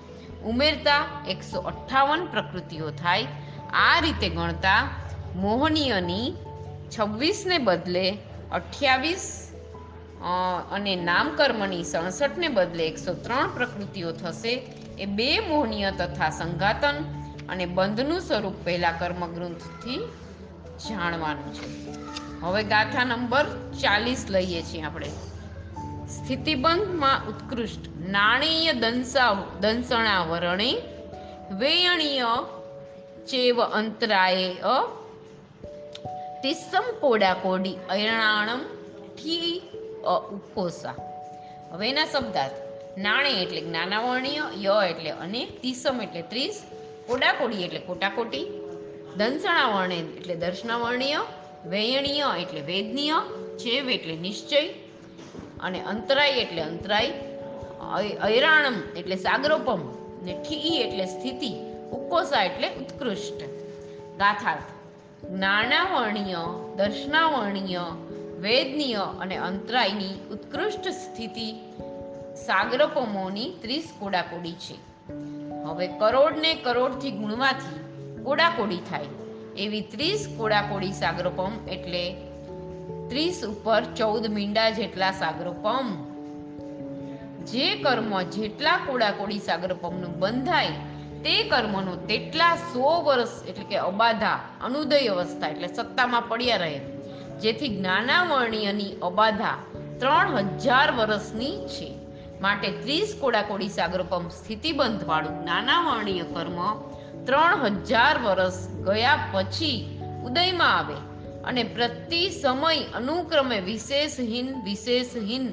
ઉમેરતા 0.44 1.02
એકસો 1.28 1.58
અઠ્ઠાવન 1.60 2.26
પ્રકૃતિઓ 2.26 2.90
થાય, 2.90 3.26
આ 3.72 4.00
રીતે 4.00 4.28
ગણતા 4.28 4.80
મોહનીયની 5.36 6.28
છવ્વીસને 6.90 7.58
બદલે 7.58 8.18
અઠ્યાવીસ 8.52 9.26
અને 10.72 10.96
નામકર્મની 10.96 11.84
સડસઠને 11.84 12.48
બદલે 12.48 12.84
એકસો 12.86 13.14
ત્રણ 13.14 13.48
પ્રકૃતિઓ 13.48 14.12
થશે. 14.12 14.54
એ 14.98 15.06
બે 15.06 15.28
મોહનીય 15.40 15.90
તથા 15.90 16.30
સંઘાતન 16.30 16.96
અને 17.48 17.66
બંધનું 17.66 18.20
સ્વરૂપ 18.20 18.56
પહેલા 18.64 18.92
કર્મગ્રંથથી 18.92 20.00
જાણવાનું 20.88 21.52
છે. 21.52 21.66
હવે 22.42 22.62
ગાથા 22.64 23.04
નંબર 23.04 23.46
ચાલીસ 23.82 24.22
લઈએ 24.30 24.62
છીએ 24.62 24.82
આપણે. 24.82 25.10
સ્થિતિબંધમાં 26.30 27.28
ઉત્કૃષ્ટ. 27.28 28.08
નાણેય 28.08 28.72
દંસા 28.72 29.42
દંસણાવરણે, 29.60 30.74
વેયણીય 31.58 32.24
ચેવ 33.28 33.62
અંતરાય 33.62 34.54
અ 34.54 34.84
કોડા 37.00 37.34
કોડી, 37.34 37.74
અયણાણમ 37.88 38.60
ઠી 39.16 39.62
અ 40.04 40.28
ઉપોસા. 40.32 40.94
હવે 41.70 41.88
એના 41.88 42.04
શબ્દાર્થ. 42.04 42.52
નાણે 42.98 43.30
એટલે 43.30 43.60
જ્ઞાનાવર્ણીય, 43.60 44.42
ય 44.62 44.88
એટલે 44.90 45.10
અને 45.10 45.48
તીસમ 45.62 46.02
એટલે 46.02 46.22
ત્રીસ 46.22 46.62
કોડાકોડી 47.06 47.64
એટલે 47.64 47.80
કોટાકોટી 47.80 48.46
દંસણાવર્ણે 49.16 49.96
એટલે 49.96 50.34
દર્શનાવર્ણીય, 50.34 51.16
વેયણીય 51.66 52.24
એટલે 52.40 52.60
વેદનીય, 52.60 53.12
ચેવ 53.58 53.90
એટલે 53.90 54.16
નિશ્ચય 54.16 54.74
અને 55.62 55.80
અંતરાય 55.80 56.30
એટલે 56.30 56.62
અંતરાય 56.62 57.12
ઐરાણમ 58.24 58.74
એટલે 58.96 59.16
સાગરોપમ, 59.16 59.80
ને 60.22 60.32
ઠી 60.48 60.76
એટલે 60.76 61.06
સ્થિતિ, 61.06 61.52
ઉકોસા 61.92 62.42
એટલે 62.42 62.68
ઉત્કૃષ્ટ. 62.68 63.42
ગાથાર્થ, 64.18 64.70
જ્ઞાનાવર્ણીય, 65.26 66.36
દર્શનાવર્ણીય, 66.76 67.80
વેદનીય 68.40 68.96
અને 69.20 69.36
અંતરાયની 69.36 70.14
ઉત્કૃષ્ટ 70.30 70.88
સ્થિતિ 70.88 71.52
સાગરપમોની 72.46 73.52
ત્રીસ 73.62 73.92
કોડાકોડી 73.98 74.52
છે. 74.52 74.76
હવે 75.64 75.86
કરોડને 75.86 76.54
કરોડથી 76.54 77.10
ગુણવાથી 77.10 77.80
કોડાકોડી 78.22 78.76
થાય. 78.76 79.04
એવી 79.58 79.80
ત્રીસ 79.80 80.34
કોડાકોડી 80.36 80.92
સાગરોપમ 80.92 81.52
એટલે 81.68 82.14
ત્રીસ 83.10 83.44
ઉપર 83.44 83.82
ચૌદ 83.84 84.26
મીંડા 84.26 84.70
જેટલા 84.70 85.10
સાગરોપમ 85.10 86.10
જે 87.40 87.76
કર્મ 87.76 88.22
જેટલા 88.22 88.76
કોડાકોડી 88.76 89.38
સાગરપમનું 89.38 90.18
બંધાય 90.18 90.68
તે 91.24 91.42
કર્મનો 91.48 91.96
તેટલા 91.96 92.56
સો 92.56 93.02
વર્ષ 93.02 93.46
એટલે 93.48 93.64
કે 93.64 93.76
અબાધા 93.76 94.40
અનુદય 94.64 95.06
અવસ્થા 95.06 95.48
એટલે 95.48 95.68
સત્તામાં 95.68 96.28
પડ્યા 96.28 96.56
રહે. 96.56 96.78
જેથી 97.40 97.76
જ્ઞાનાવર્ણીયની 97.76 98.96
અબાધા 99.02 99.58
ત્રણ 99.98 100.36
હજાર 100.36 100.92
વર્ષની 100.92 101.68
છે. 101.68 101.98
માટે 102.40 102.70
ત્રીસ 102.70 103.16
કોડાકોડી 103.20 103.68
સાગરપમ 103.68 104.28
સ્થિતિબંધવાળું 104.28 105.42
જ્ઞાનાવર્ણીય 105.42 106.22
કર્મ 106.22 106.80
ત્રણ 107.24 107.64
હજાર 107.64 108.18
વર્ષ 108.22 108.68
ગયા 108.68 109.18
પછી 109.32 110.00
ઉદયમાં 110.24 110.78
આવે. 110.78 111.09
અને 111.44 111.62
પ્રતિ 111.62 112.30
સમય 112.30 112.82
અનુક્રમે 112.94 113.60
વિશેષહીન 113.60 114.62
વિશેષહીન 114.64 115.52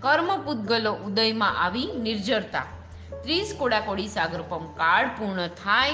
કર્મ 0.00 0.44
પૂતગલો 0.44 0.92
ઉદયમાં 0.92 1.64
આવી 1.64 1.88
નિર્જરતા. 2.02 2.62
ત્રીસ 3.22 3.54
કોડાકોડી 3.58 4.08
સાગરપમ 4.08 4.66
કાળ 4.66 5.08
પૂર્ણ 5.08 5.48
થાય. 5.48 5.90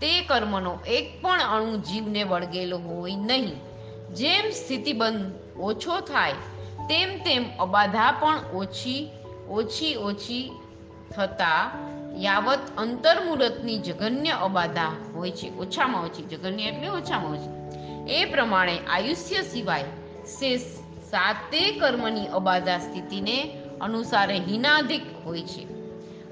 તે 0.00 0.20
કર્મનો 0.20 0.78
એક 0.86 1.22
પણ 1.22 1.40
અણુ 1.40 1.76
જીવને 1.76 2.24
વળગેલો 2.24 2.78
હોય 2.78 3.16
નહીં. 3.16 3.54
જેમ 4.14 4.50
સ્થિતિબંધ 4.50 5.58
ઓછો 5.58 6.00
થાય, 6.00 6.32
તેમ 6.88 7.18
તેમ 7.18 7.44
અબાધા 7.58 8.12
પણ 8.12 8.38
ઓછી 8.54 9.10
ઓછી 9.48 9.96
ઓછી 9.96 10.52
થતા 11.16 11.70
યાવત 12.18 12.58
અંતર્મુહૂર્તની 12.78 13.78
જગન્ય 13.78 14.30
અબાધા 14.30 14.92
હોય 15.14 15.30
છે. 15.30 15.56
ઓછામાં 15.56 16.02
ઓછી 16.02 16.22
જગન્ય 16.22 16.62
એટલે 16.62 16.88
ઓછામાં 16.88 17.32
ઓછી. 17.32 17.65
એ 18.08 18.24
પ્રમાણે 18.24 18.78
આયુષ્ય 18.78 19.42
સિવાય 19.42 19.84
શેષ 20.26 20.60
સાતે 21.10 21.70
કર્મની 21.70 22.26
અબાધા 22.26 22.78
સ્થિતિને 22.78 23.58
અનુસારે 23.80 24.38
હિનાધિક 24.38 25.02
હોય 25.24 25.42
છે. 25.42 25.66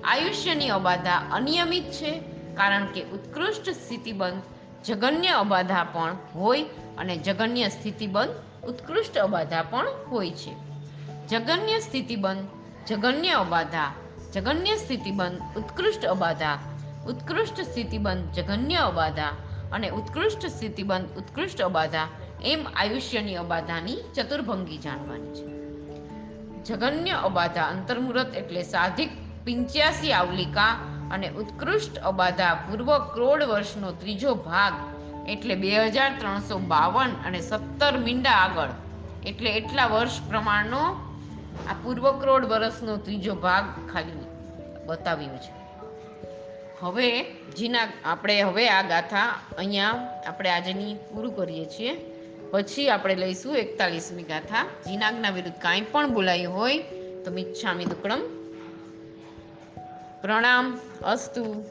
આયુષ્યની 0.03 0.69
અબાધા 0.69 1.31
અનિયમિત 1.33 1.85
છે, 1.91 2.19
કારણ 2.57 2.87
કે 2.87 3.03
ઉત્કૃષ્ટ 3.03 3.71
સ્થિતિબંધ 3.71 4.43
જગન્ય 4.85 5.29
અબાધા 5.29 5.85
પણ 5.85 6.17
હોય 6.35 6.63
અને 6.99 7.17
જગન્ય 7.17 7.69
સ્થિતિબંધ 7.69 8.65
ઉત્કૃષ્ટ 8.65 9.19
અબાધા 9.19 9.63
પણ 9.63 9.87
હોય 10.11 10.31
છે. 10.31 10.75
જગન્ય 11.27 11.81
સ્થિતિબંધ, 11.81 12.47
જગન્ય 12.87 13.31
અબાધા, 13.31 13.93
જગન્ય 14.35 14.77
સ્થિતિબંધ, 14.77 15.59
ઉત્કૃષ્ટ 15.59 16.07
અબાધા, 16.07 16.59
ઉત્કૃષ્ટ 17.07 17.61
સ્થિતિબંધ, 17.61 18.33
જગન્ય 18.33 18.75
અબાધા 18.75 19.33
અને 19.73 19.89
ઉત્કૃષ્ટ 19.89 20.47
સ્થિતિબંધ 20.47 21.19
ઉત્કૃષ્ટ 21.19 21.63
અબાધા, 21.63 22.09
એમ 22.45 22.67
આયુષ્યની 22.77 23.37
અબાધાની 23.37 23.97
ચતુર્ભંગી 24.15 24.79
જાણવાની 24.79 25.35
છે. 25.35 25.55
જગન્ય 26.65 27.11
અબાધા 27.11 27.65
અંતર્મુહૂર્ત 27.65 28.35
એટલે 28.35 28.63
સાધિક 28.63 29.11
પિંચ્યાસી 29.45 30.13
આવલિકા 30.13 30.79
અને 31.13 31.29
ઉત્કૃષ્ટ 31.29 31.99
અબાધા 31.99 32.55
પૂર્વ 32.55 32.99
ક્રોડ 32.99 33.43
વર્ષનો 33.43 33.93
ત્રીજો 33.93 34.35
ભાગ 34.35 34.73
એટલે 35.29 35.55
બે 35.55 35.87
હજાર 35.87 36.13
ત્રણસો 36.19 36.59
બાવન 36.59 37.11
અને 37.27 37.41
સત્તર 37.41 37.99
મીંડા 37.99 38.31
આગળ 38.31 38.69
એટલે 39.27 39.51
એટલા 39.51 39.87
વર્ષ 39.87 40.23
પ્રમાણનો 40.29 40.79
આ 41.71 41.75
પૂર્વ 41.83 42.21
ક્રોડ 42.21 42.45
વર્ષનો 42.45 42.97
ત્રીજો 42.97 43.35
ભાગ 43.35 43.65
ખાલી 43.93 44.27
બતાવ્યો 44.87 45.37
છે. 45.37 45.65
હવે 46.81 47.23
જીના 47.57 47.89
આપણે 48.05 48.43
હવે 48.43 48.69
આ 48.69 48.83
ગાથા 48.83 49.41
અહીંયા 49.59 49.89
આપણે 50.27 50.51
આજની 50.51 50.95
પૂરું 50.95 51.37
કરીએ 51.37 51.65
છીએ. 51.65 51.97
પછી 52.51 52.89
આપણે 52.89 53.15
લઈશું 53.15 53.57
એકતાલીસમી 53.57 54.23
ગાથા. 54.23 54.65
જીનાગના 54.65 55.31
વિરુદ્ધ 55.31 55.59
કાંઈ 55.59 55.81
પણ 55.81 56.11
બોલાયું 56.11 56.55
હોય 56.55 56.79
તો 57.25 57.31
મિચ્છામી 57.31 57.85
દુકડમ. 57.85 58.21
પ્રણામ 60.23 60.79
અસ્તુ. 61.03 61.65